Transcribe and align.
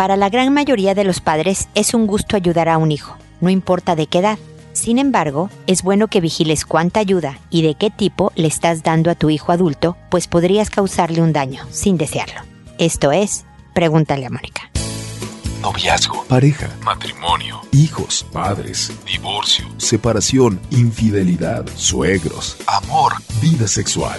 Para 0.00 0.16
la 0.16 0.30
gran 0.30 0.54
mayoría 0.54 0.94
de 0.94 1.04
los 1.04 1.20
padres 1.20 1.68
es 1.74 1.92
un 1.92 2.06
gusto 2.06 2.34
ayudar 2.34 2.70
a 2.70 2.78
un 2.78 2.90
hijo, 2.90 3.18
no 3.42 3.50
importa 3.50 3.96
de 3.96 4.06
qué 4.06 4.20
edad. 4.20 4.38
Sin 4.72 4.96
embargo, 4.98 5.50
es 5.66 5.82
bueno 5.82 6.08
que 6.08 6.22
vigiles 6.22 6.64
cuánta 6.64 7.00
ayuda 7.00 7.38
y 7.50 7.60
de 7.60 7.74
qué 7.74 7.90
tipo 7.90 8.32
le 8.34 8.48
estás 8.48 8.82
dando 8.82 9.10
a 9.10 9.14
tu 9.14 9.28
hijo 9.28 9.52
adulto, 9.52 9.98
pues 10.08 10.26
podrías 10.26 10.70
causarle 10.70 11.20
un 11.20 11.34
daño 11.34 11.66
sin 11.70 11.98
desearlo. 11.98 12.40
Esto 12.78 13.12
es, 13.12 13.44
pregúntale 13.74 14.24
a 14.24 14.30
Mónica. 14.30 14.70
Noviazgo, 15.60 16.24
pareja, 16.24 16.70
matrimonio, 16.82 17.60
hijos, 17.70 18.24
padres, 18.32 18.94
divorcio, 19.04 19.66
separación, 19.76 20.60
infidelidad, 20.70 21.66
suegros, 21.74 22.56
amor, 22.66 23.12
vida 23.42 23.68
sexual. 23.68 24.18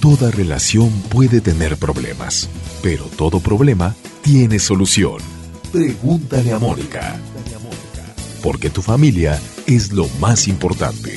Toda 0.00 0.32
relación 0.32 0.90
puede 1.02 1.40
tener 1.40 1.76
problemas, 1.76 2.50
pero 2.82 3.04
todo 3.04 3.38
problema 3.38 3.94
tiene 4.22 4.58
solución. 4.58 5.18
Pregúntale 5.72 6.52
a 6.52 6.58
Mónica. 6.58 7.16
Porque 8.42 8.70
tu 8.70 8.82
familia 8.82 9.40
es 9.66 9.92
lo 9.92 10.08
más 10.20 10.48
importante. 10.48 11.14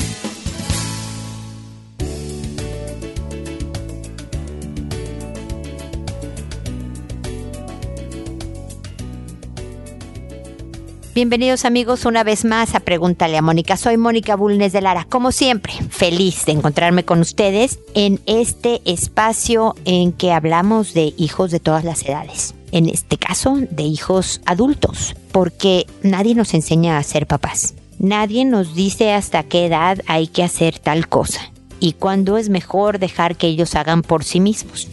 Bienvenidos 11.14 11.66
amigos 11.66 12.06
una 12.06 12.24
vez 12.24 12.46
más 12.46 12.74
a 12.74 12.80
Pregúntale 12.80 13.38
a 13.38 13.42
Mónica. 13.42 13.76
Soy 13.76 13.98
Mónica 13.98 14.38
Bulnes 14.38 14.72
de 14.72 14.80
Lara. 14.80 15.06
Como 15.10 15.34
siempre, 15.34 15.74
feliz 15.90 16.46
de 16.46 16.54
encontrarme 16.54 17.04
con 17.04 17.20
ustedes 17.20 17.80
en 17.94 18.22
este 18.28 18.82
espacio 18.86 19.76
en 19.84 20.14
que 20.14 20.32
hablamos 20.32 20.94
de 20.94 21.14
hijos 21.18 21.52
de 21.52 21.60
todas 21.60 21.84
las 21.84 22.04
edades. 22.04 22.56
En 22.72 22.88
este 22.88 23.18
caso, 23.18 23.58
de 23.70 23.84
hijos 23.84 24.42
adultos, 24.46 25.16
porque 25.32 25.88
nadie 26.04 26.36
nos 26.36 26.54
enseña 26.54 26.98
a 26.98 27.04
ser 27.04 27.28
papás. 27.28 27.74
Nadie 28.00 28.46
nos 28.46 28.74
dice 28.74 29.14
hasta 29.14 29.44
qué 29.44 29.66
edad 29.66 30.00
hay 30.08 30.28
que 30.28 30.44
hacer 30.44 30.80
tal 30.80 31.08
cosa 31.08 31.52
y 31.80 31.94
cuándo 31.94 32.38
es 32.38 32.50
mejor 32.50 33.00
dejar 33.00 33.36
que 33.36 33.48
ellos 33.48 33.76
hagan 33.76 34.02
por 34.04 34.24
sí 34.24 34.40
mismos. 34.40 34.88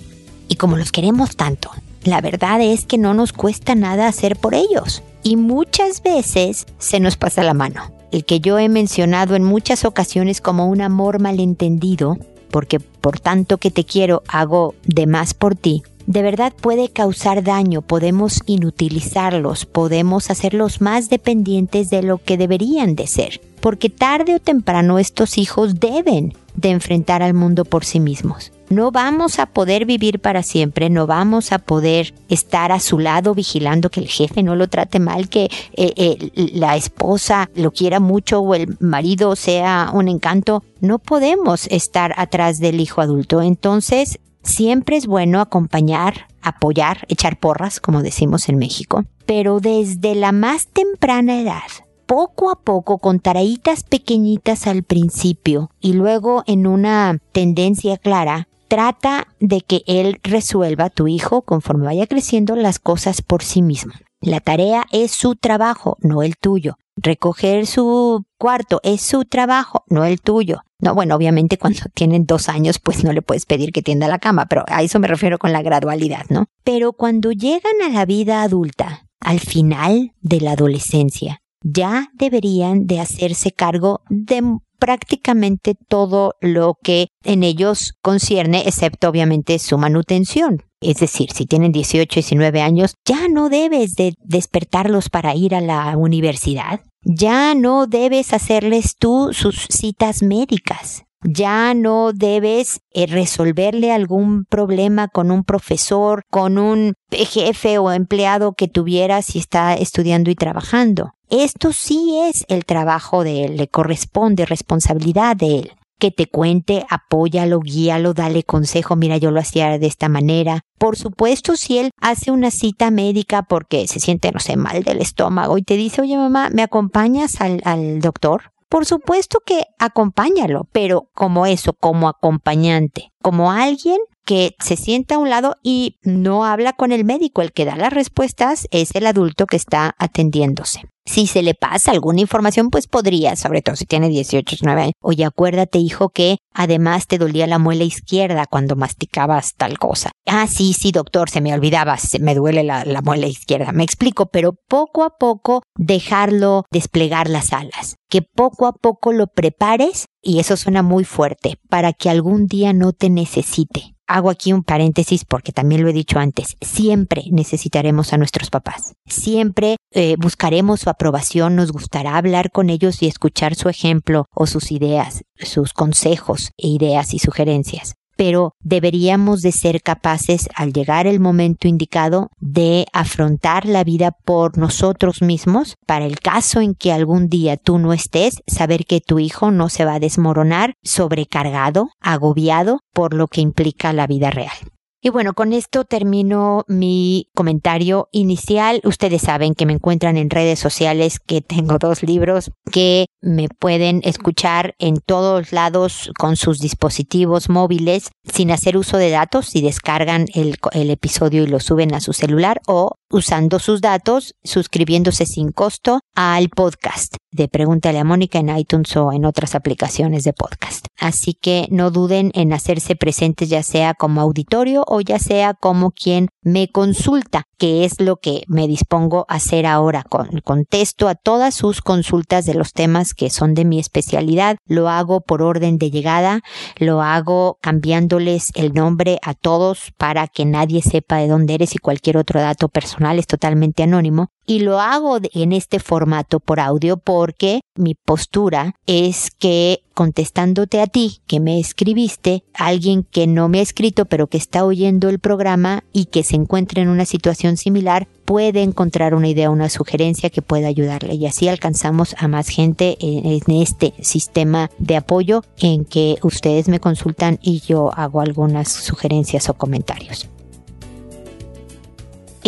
Y 0.49 0.57
como 0.57 0.77
los 0.77 0.91
queremos 0.91 1.37
tanto, 1.37 1.71
la 2.03 2.21
verdad 2.21 2.61
es 2.61 2.85
que 2.85 2.99
no 2.99 3.15
nos 3.15 3.33
cuesta 3.33 3.75
nada 3.75 4.09
hacer 4.09 4.37
por 4.37 4.55
ellos 4.55 5.03
y 5.23 5.37
muchas 5.37 6.03
veces 6.03 6.67
se 6.79 7.01
nos 7.01 7.17
pasa 7.17 7.43
la 7.43 7.55
mano. 7.55 7.93
El 8.11 8.25
que 8.25 8.41
yo 8.41 8.59
he 8.59 8.69
mencionado 8.69 9.37
en 9.37 9.45
muchas 9.45 9.85
ocasiones 9.85 10.41
como 10.41 10.67
un 10.69 10.81
amor 10.81 11.21
malentendido, 11.21 12.17
porque 12.51 12.81
por 12.81 13.21
tanto 13.21 13.59
que 13.59 13.71
te 13.71 13.85
quiero 13.85 14.23
hago 14.29 14.75
de 14.85 15.07
más 15.07 15.35
por 15.35 15.55
ti, 15.55 15.83
de 16.09 16.23
verdad 16.23 16.55
puede 16.59 16.89
causar 16.89 17.45
daño, 17.45 17.83
podemos 17.83 18.41
inutilizarlos, 18.47 19.67
podemos 19.67 20.31
hacerlos 20.31 20.81
más 20.81 21.11
dependientes 21.11 21.91
de 21.91 22.03
lo 22.03 22.17
que 22.17 22.39
deberían 22.39 22.97
de 22.97 23.07
ser, 23.07 23.43
porque 23.61 23.91
tarde 23.91 24.35
o 24.35 24.41
temprano 24.41 24.99
estos 24.99 25.37
hijos 25.37 25.79
deben 25.81 26.33
de 26.55 26.71
enfrentar 26.71 27.23
al 27.23 27.35
mundo 27.35 27.67
por 27.67 27.85
sí 27.85 28.01
mismos. 28.01 28.53
No 28.71 28.91
vamos 28.91 29.39
a 29.39 29.47
poder 29.47 29.85
vivir 29.85 30.19
para 30.19 30.43
siempre, 30.43 30.89
no 30.89 31.07
vamos 31.07 31.53
a 31.53 31.59
poder 31.59 32.15
estar 32.31 32.73
a 32.73 32.81
su 32.81 32.99
lado 32.99 33.35
vigilando 33.35 33.91
que 33.91 34.01
el 34.01 34.09
jefe 34.09 34.43
no 34.43 34.57
lo 34.57 34.69
trate 34.69 35.01
mal, 35.01 35.29
que 35.29 35.51
eh, 35.75 35.93
eh, 35.97 36.31
la 36.55 36.77
esposa 36.77 37.51
lo 37.55 37.71
quiera 37.71 38.01
mucho 38.01 38.41
o 38.41 38.55
el 38.55 38.77
marido 38.81 39.37
sea 39.37 39.91
un 39.93 40.09
encanto. 40.09 40.65
No 40.81 40.99
podemos 40.99 41.67
estar 41.67 42.15
atrás 42.17 42.61
del 42.61 42.81
hijo 42.81 43.01
adulto. 43.01 43.41
Entonces, 43.41 44.19
siempre 44.49 44.97
es 44.97 45.07
bueno 45.07 45.41
acompañar, 45.41 46.27
apoyar, 46.43 47.07
echar 47.09 47.39
porras, 47.39 47.81
como 47.81 48.03
decimos 48.03 48.49
en 48.49 48.59
México, 48.59 49.05
pero 49.27 49.61
desde 49.61 50.15
la 50.15 50.33
más 50.33 50.67
temprana 50.67 51.41
edad 51.41 51.63
poco 52.09 52.51
a 52.51 52.57
poco 52.57 52.99
con 52.99 53.21
tareitas 53.21 53.83
pequeñitas 53.85 54.67
al 54.67 54.83
principio 54.83 55.71
y 55.79 55.93
luego 55.93 56.43
en 56.47 56.67
una 56.67 57.19
tendencia 57.33 57.99
clara, 57.99 58.49
trata 58.67 59.27
de 59.41 59.61
que 59.61 59.83
él 59.87 60.19
resuelva, 60.23 60.89
tu 60.89 61.07
hijo, 61.07 61.43
conforme 61.43 61.85
vaya 61.85 62.07
creciendo, 62.07 62.57
las 62.57 62.79
cosas 62.79 63.21
por 63.21 63.43
sí 63.43 63.61
mismo. 63.61 63.93
La 64.23 64.41
tarea 64.41 64.87
es 64.91 65.11
su 65.11 65.37
trabajo, 65.37 65.99
no 66.01 66.23
el 66.23 66.39
tuyo. 66.39 66.77
Recoger 66.97 67.67
su 67.67 68.25
cuarto 68.39 68.81
es 68.83 69.03
su 69.03 69.25
trabajo, 69.25 69.85
no 69.89 70.05
el 70.05 70.21
tuyo. 70.21 70.63
No, 70.81 70.95
bueno, 70.95 71.17
obviamente 71.17 71.59
cuando 71.59 71.81
tienen 71.95 72.25
dos 72.25 72.49
años, 72.49 72.79
pues 72.79 73.05
no 73.05 73.13
le 73.13 73.23
puedes 73.23 73.47
pedir 73.47 73.73
que 73.73 73.83
tienda 73.83 74.09
la 74.09 74.19
cama, 74.19 74.47
pero 74.47 74.65
a 74.69 74.83
eso 74.83 74.99
me 74.99 75.09
refiero 75.09 75.39
con 75.39 75.53
la 75.53 75.63
gradualidad, 75.63 76.27
¿no? 76.29 76.47
Pero 76.65 76.93
cuando 76.93 77.33
llegan 77.33 77.83
a 77.85 77.89
la 77.89 78.05
vida 78.05 78.43
adulta, 78.43 79.07
al 79.21 79.41
final 79.41 80.13
de 80.21 80.41
la 80.41 80.53
adolescencia, 80.53 81.41
ya 81.63 82.11
deberían 82.15 82.87
de 82.87 83.01
hacerse 83.01 83.51
cargo 83.51 84.03
de 84.09 84.43
prácticamente 84.79 85.75
todo 85.75 86.35
lo 86.41 86.79
que 86.83 87.09
en 87.25 87.43
ellos 87.43 87.95
concierne, 88.01 88.63
excepto 88.67 89.09
obviamente 89.09 89.59
su 89.59 89.77
manutención. 89.77 90.63
Es 90.81 90.99
decir, 91.01 91.33
si 91.33 91.47
tienen 91.47 91.73
18, 91.73 92.15
19 92.15 92.61
años, 92.61 92.95
ya 93.05 93.27
no 93.29 93.49
debes 93.49 93.97
de 93.97 94.15
despertarlos 94.23 95.09
para 95.09 95.35
ir 95.35 95.57
a 95.57 95.61
la 95.61 95.97
universidad. 95.97 96.81
Ya 97.11 97.55
no 97.55 97.87
debes 97.87 98.35
hacerles 98.35 98.95
tú 98.99 99.31
sus 99.33 99.67
citas 99.71 100.23
médicas. 100.23 101.05
Ya 101.23 101.73
no 101.73 102.13
debes 102.13 102.83
eh, 102.93 103.07
resolverle 103.07 103.93
algún 103.93 104.45
problema 104.45 105.09
con 105.09 105.31
un 105.31 105.43
profesor, 105.43 106.23
con 106.31 106.59
un 106.59 106.93
jefe 107.11 107.79
o 107.79 107.93
empleado 107.93 108.53
que 108.53 108.69
tuviera 108.69 109.23
si 109.23 109.39
está 109.39 109.73
estudiando 109.73 110.31
y 110.31 110.35
trabajando. 110.35 111.15
Esto 111.31 111.73
sí 111.73 112.19
es 112.29 112.45
el 112.49 112.67
trabajo 112.67 113.25
de 113.25 113.47
él, 113.47 113.57
le 113.57 113.69
corresponde 113.69 114.45
responsabilidad 114.45 115.35
de 115.35 115.61
él. 115.61 115.73
Que 115.99 116.11
te 116.11 116.27
cuente, 116.27 116.87
apóyalo, 116.89 117.61
guíalo, 117.61 118.15
dale 118.15 118.45
consejo, 118.45 118.97
mira, 118.97 119.17
yo 119.17 119.31
lo 119.31 119.41
hacía 119.41 119.79
de 119.79 119.87
esta 119.87 120.09
manera. 120.09 120.61
Por 120.79 120.97
supuesto, 120.97 121.57
si 121.57 121.79
él 121.79 121.91
hace 122.01 122.31
una 122.31 122.51
cita 122.51 122.91
médica 122.91 123.43
porque 123.43 123.87
se 123.89 124.01
siente, 124.01 124.31
no 124.31 124.41
sé, 124.41 124.57
mal 124.57 124.85
del 124.85 125.01
estómago 125.01 125.59
y 125.59 125.63
te 125.63 125.77
dice, 125.77 126.03
oye 126.03 126.17
mamá, 126.17 126.51
¿me 126.53 126.63
acompañas 126.63 127.41
al, 127.41 127.61
al 127.65 128.01
doctor? 128.01 128.53
Por 128.69 128.85
supuesto 128.85 129.41
que 129.45 129.65
acompáñalo, 129.79 130.69
pero 130.73 131.09
como 131.15 131.47
eso, 131.47 131.73
como 131.73 132.09
acompañante, 132.09 133.13
como 133.23 133.51
alguien 133.51 133.99
que 134.29 134.57
se 134.63 134.77
sienta 134.77 135.15
a 135.15 135.19
un 135.19 135.31
lado 135.31 135.57
y 135.63 135.97
no 136.03 136.45
habla 136.45 136.75
con 136.75 136.93
el 136.93 137.03
médico. 137.03 137.41
El 137.41 137.53
que 137.53 137.65
da 137.65 137.77
las 137.77 137.95
respuestas 137.95 138.69
es 138.71 138.95
el 138.95 139.07
adulto 139.07 139.47
que 139.47 139.57
está 139.57 139.95
atendiéndose. 139.99 140.83
Si 141.07 141.27
se 141.27 141.41
le 141.43 141.55
pasa 141.55 141.93
alguna 141.93 142.21
información, 142.21 142.69
pues 142.69 142.89
podría, 142.89 143.37
sobre 143.37 143.63
todo 143.63 143.75
si 143.75 143.87
tiene 143.87 144.11
18, 144.11 144.45
19 144.45 144.83
años. 144.83 144.93
Oye, 145.01 145.25
acuérdate, 145.25 145.79
hijo, 145.79 146.11
que 146.11 146.37
además 146.53 147.07
te 147.07 147.17
dolía 147.17 147.47
la 147.47 147.59
muela 147.59 147.85
izquierda 147.85 148.45
cuando 148.45 148.77
masticabas 148.77 149.55
tal 149.57 149.79
cosa. 149.79 150.11
Ah, 150.27 150.47
sí, 150.47 150.75
sí, 150.75 150.93
doctor, 150.93 151.31
se 151.31 151.41
me 151.41 151.55
olvidaba, 151.55 151.97
se 151.97 152.19
me 152.19 152.35
duele 152.35 152.65
la, 152.65 152.85
la 152.85 153.01
muela 153.01 153.29
izquierda. 153.29 153.73
Me 153.73 153.85
explico, 153.85 154.27
pero 154.27 154.53
poco 154.69 155.05
a 155.05 155.17
poco 155.19 155.63
dejarlo 155.75 156.65
desplegar 156.71 157.31
las 157.31 157.55
alas. 157.55 157.97
Que 158.11 158.21
poco 158.21 158.67
a 158.67 158.75
poco 158.75 159.15
lo 159.15 159.29
prepares, 159.29 160.05
y 160.21 160.39
eso 160.39 160.59
suena 160.59 160.83
muy 160.83 161.05
fuerte, 161.05 161.55
para 161.71 161.95
que 161.95 162.11
algún 162.11 162.45
día 162.45 162.75
no 162.75 162.93
te 162.93 163.09
necesite 163.09 163.95
hago 164.09 164.31
aquí 164.31 164.53
un 164.53 164.65
paréntesis 164.65 165.25
porque 165.25 165.53
también 165.53 165.83
lo 165.83 165.89
he 165.89 165.93
dicho 165.93 166.19
antes, 166.19 166.57
siempre 166.61 167.25
necesitaremos 167.31 168.13
a 168.13 168.19
nuestros 168.19 168.51
papás. 168.51 168.95
Siempre 169.07 169.77
eh, 169.93 170.17
buscaremos 170.19 170.81
su 170.81 170.91
aprobación, 170.91 171.55
nos 171.55 171.71
gustará 171.71 172.17
hablar 172.17 172.51
con 172.51 172.71
ellos 172.71 173.03
y 173.03 173.07
escuchar 173.07 173.55
su 173.55 173.69
ejemplo 173.69 174.27
o 174.35 174.47
sus 174.47 174.73
ideas, 174.73 175.23
sus 175.37 175.73
consejos 175.73 176.51
e 176.57 176.69
ideas 176.69 177.15
y 177.15 177.19
sugerencias 177.19 177.95
pero 178.19 178.57
deberíamos 178.59 179.43
de 179.43 179.53
ser 179.53 179.81
capaces 179.81 180.49
al 180.57 180.73
llegar 180.73 181.07
el 181.07 181.21
momento 181.21 181.69
indicado 181.69 182.31
de 182.41 182.87
afrontar 182.93 183.65
la 183.65 183.85
vida 183.85 184.11
por 184.11 184.59
nosotros 184.59 185.23
mismos 185.23 185.77
para 185.87 186.05
el 186.05 186.19
caso 186.19 186.61
en 186.61 186.75
que 186.75 186.93
algún 186.93 187.29
día 187.29 187.57
tú 187.57 187.79
no 187.79 187.93
estés, 187.93 188.43
saber 188.49 188.87
que 188.87 189.01
tu 189.01 189.21
hijo 189.21 189.53
no 189.53 189.69
se 189.69 189.85
va 189.85 189.95
a 189.95 190.01
desmoronar 190.01 190.75
sobrecargado, 190.83 191.91
agobiado 192.01 192.81
por 192.93 193.15
lo 193.15 193.29
que 193.29 193.41
implica 193.41 193.93
la 193.93 194.09
vida 194.09 194.31
real. 194.31 194.57
Y 195.01 195.11
bueno, 195.11 195.35
con 195.35 195.53
esto 195.53 195.85
termino 195.85 196.65
mi 196.67 197.29
comentario 197.33 198.09
inicial. 198.11 198.81
Ustedes 198.83 199.23
saben 199.23 199.55
que 199.55 199.65
me 199.65 199.75
encuentran 199.75 200.17
en 200.17 200.29
redes 200.29 200.59
sociales, 200.59 201.21
que 201.21 201.41
tengo 201.41 201.79
dos 201.79 202.03
libros, 202.03 202.51
que 202.73 203.07
me 203.21 203.49
pueden 203.49 204.01
escuchar 204.03 204.75
en 204.81 204.97
todos 204.97 205.53
lados 205.53 206.11
con 206.19 206.35
sus 206.35 206.59
dispositivos 206.59 207.49
móviles 207.49 208.11
sin 208.25 208.51
hacer 208.51 208.77
uso 208.77 208.97
de 208.97 209.11
datos 209.11 209.47
si 209.47 209.61
descargan 209.61 210.27
el, 210.35 210.57
el 210.73 210.91
episodio 210.91 211.45
y 211.45 211.47
lo 211.47 211.61
suben 211.61 211.95
a 211.95 212.01
su 212.01 212.13
celular 212.13 212.61
o 212.67 212.97
usando 213.11 213.59
sus 213.59 213.81
datos, 213.81 214.35
suscribiéndose 214.45 215.27
sin 215.27 215.53
costo 215.53 216.01
al 216.15 216.49
podcast 216.51 217.17
de 217.31 217.49
Pregúntale 217.49 217.99
a 217.99 218.05
Mónica 218.05 218.39
en 218.39 218.57
iTunes 218.57 218.97
o 218.97 219.13
en 219.13 219.25
otras 219.25 219.55
aplicaciones 219.55 220.25
de 220.25 220.33
podcast. 220.33 220.87
Así 220.99 221.35
que 221.35 221.69
no 221.71 221.91
duden 221.91 222.33
en 222.35 222.53
hacerse 222.53 222.97
presentes 222.97 223.49
ya 223.49 223.63
sea 223.63 223.95
como 223.95 224.21
auditorio 224.21 224.85
o 224.87 225.01
ya 225.01 225.19
sea 225.19 225.55
como 225.55 225.91
quien 225.91 226.29
me 226.43 226.69
consulta, 226.69 227.45
que 227.59 227.85
es 227.85 228.01
lo 228.01 228.17
que 228.17 228.43
me 228.49 228.67
dispongo 228.67 229.27
a 229.29 229.37
hacer 229.37 229.67
ahora. 229.67 230.05
contesto 230.43 231.09
a 231.09 231.15
todas 231.15 231.55
sus 231.55 231.83
consultas 231.83 232.47
de 232.47 232.55
los 232.55 232.73
temas 232.73 233.15
que 233.15 233.31
son 233.31 233.55
de 233.55 233.65
mi 233.65 233.79
especialidad. 233.79 234.57
Lo 234.67 234.89
hago 234.89 235.21
por 235.21 235.43
orden 235.43 235.79
de 235.79 235.91
llegada, 235.91 236.41
lo 236.79 237.03
hago 237.03 237.59
cambiándoles 237.61 238.51
el 238.55 238.73
nombre 238.73 239.19
a 239.23 239.35
todos 239.35 239.93
para 239.99 240.27
que 240.27 240.45
nadie 240.45 240.83
sepa 240.83 241.19
de 241.19 241.29
dónde 241.29 241.55
eres 241.55 241.75
y 241.75 241.79
cualquier 241.79 242.17
otro 242.17 242.41
dato 242.41 242.69
personal 242.69 242.98
es 243.19 243.27
totalmente 243.27 243.83
anónimo 243.83 244.31
y 244.47 244.61
lo 244.61 244.81
hago 244.81 245.19
en 245.35 245.53
este 245.53 245.79
formato 245.79 246.41
por 246.41 246.59
audio 246.59 246.97
porque 246.97 247.61
mi 247.77 247.95
postura 247.95 248.75
es 248.87 249.31
que 249.31 249.83
contestándote 249.95 250.81
a 250.81 250.87
ti 250.87 251.21
que 251.27 251.39
me 251.39 251.61
escribiste, 251.61 252.45
alguien 252.55 253.05
que 253.05 253.27
no 253.27 253.49
me 253.49 253.59
ha 253.59 253.63
escrito 253.63 254.07
pero 254.07 254.27
que 254.27 254.39
está 254.39 254.65
oyendo 254.65 255.11
el 255.11 255.19
programa 255.19 255.85
y 255.93 256.07
que 256.07 256.23
se 256.23 256.37
encuentra 256.37 256.81
en 256.81 256.89
una 256.89 257.05
situación 257.05 257.57
similar 257.57 258.09
puede 258.25 258.63
encontrar 258.63 259.15
una 259.15 259.29
idea, 259.29 259.51
una 259.51 259.69
sugerencia 259.69 260.31
que 260.31 260.43
pueda 260.43 260.69
ayudarle 260.69 261.15
y 261.15 261.27
así 261.27 261.49
alcanzamos 261.49 262.17
a 262.19 262.27
más 262.27 262.49
gente 262.49 262.97
en 263.01 263.43
este 263.61 263.95
sistema 264.01 264.71
de 264.79 264.97
apoyo 264.97 265.45
en 265.59 265.85
que 265.85 266.17
ustedes 266.23 266.69
me 266.69 266.81
consultan 266.81 267.39
y 267.43 267.61
yo 267.61 267.91
hago 267.95 268.21
algunas 268.21 268.69
sugerencias 268.69 269.49
o 269.49 269.55
comentarios. 269.55 270.29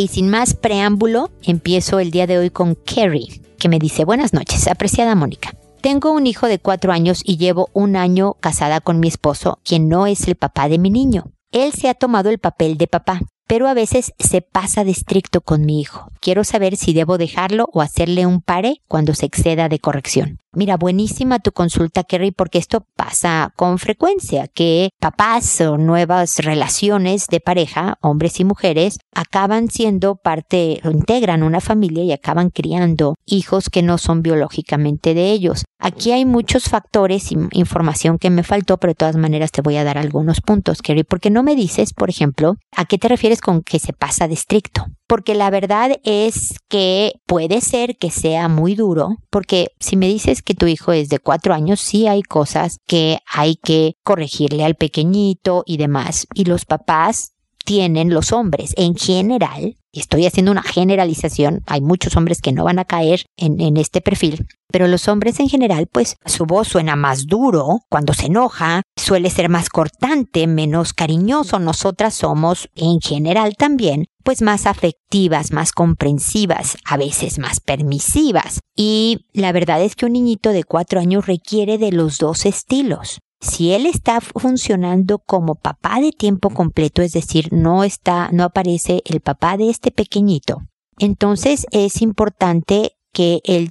Y 0.01 0.09
sin 0.09 0.31
más 0.31 0.55
preámbulo, 0.55 1.29
empiezo 1.43 2.01
el 2.01 2.11
día 2.11 2.27
de 2.27 2.39
hoy 2.39 2.49
con 2.49 2.75
Kerry, 2.75 3.43
que 3.59 3.69
me 3.69 3.79
dice 3.79 4.07
buenas 4.07 4.33
noches, 4.33 4.67
apreciada 4.67 5.15
Mónica. 5.15 5.53
Tengo 5.83 6.13
un 6.13 6.27
hijo 6.27 6.47
de 6.47 6.59
cuatro 6.59 6.91
años 6.91 7.21
y 7.23 7.37
llevo 7.37 7.69
un 7.75 7.97
año 7.97 8.33
casada 8.41 8.81
con 8.81 8.99
mi 8.99 9.09
esposo, 9.09 9.59
quien 9.63 9.91
no 9.91 10.07
es 10.07 10.27
el 10.27 10.37
papá 10.37 10.71
de 10.71 10.79
mi 10.79 10.89
niño. 10.89 11.25
Él 11.53 11.75
se 11.75 11.91
ha 11.91 11.93
tomado 11.93 12.31
el 12.31 12.39
papel 12.39 12.79
de 12.79 12.87
papá, 12.87 13.21
pero 13.47 13.69
a 13.69 13.75
veces 13.75 14.15
se 14.19 14.41
pasa 14.41 14.85
de 14.85 14.93
estricto 14.93 15.43
con 15.43 15.67
mi 15.67 15.83
hijo. 15.83 16.09
Quiero 16.21 16.45
saber 16.45 16.77
si 16.77 16.95
debo 16.95 17.19
dejarlo 17.19 17.69
o 17.71 17.83
hacerle 17.83 18.25
un 18.25 18.41
pare 18.41 18.81
cuando 18.89 19.13
se 19.13 19.27
exceda 19.27 19.69
de 19.69 19.81
corrección. 19.81 20.39
Mira, 20.53 20.79
buenísima 20.79 21.41
tu 21.41 21.53
consulta, 21.53 22.05
Kerry, 22.05 22.31
porque 22.31 22.57
esto 22.57 22.87
pasa 23.11 23.53
con 23.57 23.79
frecuencia, 23.79 24.47
que 24.47 24.91
papás 25.01 25.61
o 25.63 25.77
nuevas 25.77 26.39
relaciones 26.39 27.27
de 27.27 27.41
pareja, 27.41 27.99
hombres 28.03 28.39
y 28.39 28.45
mujeres, 28.45 28.99
acaban 29.13 29.69
siendo 29.69 30.15
parte 30.15 30.81
integran 30.85 31.43
una 31.43 31.61
familia 31.61 32.05
y 32.05 32.13
acaban 32.13 32.51
criando 32.51 33.17
hijos 33.27 33.69
que 33.69 33.83
no 33.83 33.99
son 33.99 34.23
biológicamente 34.23 35.13
de 35.15 35.33
ellos. 35.33 35.65
Aquí 35.81 36.13
hay 36.13 36.25
muchos 36.25 36.69
factores 36.69 37.33
y 37.33 37.39
información 37.51 38.17
que 38.17 38.31
me 38.31 38.45
faltó, 38.45 38.77
pero 38.77 38.93
de 38.93 38.97
todas 38.97 39.17
maneras 39.17 39.51
te 39.51 39.63
voy 39.63 39.77
a 39.77 39.83
dar 39.83 39.99
algunos 39.99 40.41
puntos, 40.41 40.81
Kerry, 40.81 41.03
porque 41.03 41.31
no 41.31 41.43
me 41.43 41.57
dices, 41.57 41.93
por 41.93 42.11
ejemplo, 42.11 42.59
a 42.77 42.85
qué 42.85 42.97
te 42.97 43.09
refieres 43.09 43.41
con 43.41 43.63
que 43.63 43.81
se 43.81 43.93
pasa 43.93 44.29
de 44.29 44.35
estricto 44.35 44.87
porque 45.11 45.35
la 45.35 45.51
verdad 45.51 45.99
es 46.05 46.55
que 46.69 47.15
puede 47.27 47.63
ser 47.63 47.97
que 47.97 48.13
sea 48.13 48.47
muy 48.47 48.77
duro, 48.77 49.17
porque 49.29 49.73
si 49.81 49.97
me 49.97 50.07
dices 50.07 50.41
que 50.41 50.55
tu 50.55 50.69
hijo 50.69 50.93
es 50.93 51.09
de 51.09 51.19
cuatro 51.19 51.53
años, 51.53 51.81
sí 51.81 52.07
hay 52.07 52.23
cosas 52.23 52.79
que 52.87 53.19
hay 53.27 53.57
que 53.57 53.97
corregirle 54.05 54.63
al 54.63 54.77
pequeñito 54.77 55.65
y 55.67 55.79
demás. 55.79 56.29
Y 56.33 56.45
los 56.45 56.65
papás 56.65 57.33
tienen 57.65 58.15
los 58.15 58.33
hombres 58.33 58.73
en 58.77 58.95
general, 58.95 59.75
estoy 59.93 60.27
haciendo 60.27 60.53
una 60.53 60.63
generalización, 60.63 61.63
hay 61.67 61.81
muchos 61.81 62.17
hombres 62.17 62.41
que 62.41 62.53
no 62.53 62.65
van 62.65 62.79
a 62.79 62.85
caer 62.85 63.25
en, 63.37 63.61
en, 63.61 63.77
este 63.77 64.01
perfil, 64.01 64.47
pero 64.71 64.87
los 64.87 65.09
hombres 65.09 65.41
en 65.41 65.49
general, 65.49 65.89
pues 65.91 66.17
su 66.25 66.47
voz 66.47 66.69
suena 66.69 66.97
más 66.97 67.27
duro 67.27 67.81
cuando 67.89 68.15
se 68.15 68.27
enoja, 68.27 68.83
suele 68.97 69.31
ser 69.31 69.49
más 69.49 69.69
cortante, 69.69 70.47
menos 70.47 70.93
cariñoso. 70.93 71.59
Nosotras 71.59 72.15
somos, 72.15 72.69
en 72.75 73.01
general 73.01 73.57
también, 73.57 74.07
pues 74.23 74.43
más 74.43 74.67
afectivas, 74.67 75.53
más 75.53 75.73
comprensivas, 75.73 76.77
a 76.85 76.97
veces 76.97 77.39
más 77.39 77.61
permisivas. 77.61 78.61
Y 78.77 79.27
la 79.33 79.53
verdad 79.53 79.83
es 79.83 79.97
que 79.97 80.07
un 80.07 80.13
niñito 80.13 80.51
de 80.51 80.65
cuatro 80.65 81.01
años 81.01 81.27
requiere 81.27 81.79
de 81.79 81.93
los 81.93 82.19
dos 82.19 82.47
estilos. 82.47 83.19
Si 83.41 83.73
él 83.73 83.87
está 83.87 84.21
funcionando 84.21 85.19
como 85.19 85.55
papá 85.55 86.01
de 86.01 86.13
tiempo 86.13 86.51
completo, 86.51 87.01
es 87.03 87.13
decir, 87.13 87.53
no 87.53 87.85
está, 87.85 88.29
no 88.33 88.45
aparece 88.45 89.03
el 89.07 89.21
papá 89.21 89.57
de 89.57 89.71
este 89.71 89.91
pequeñito, 89.91 90.63
entonces 90.99 91.67
es 91.71 92.03
importante 92.03 92.93
que 93.13 93.41
el, 93.45 93.71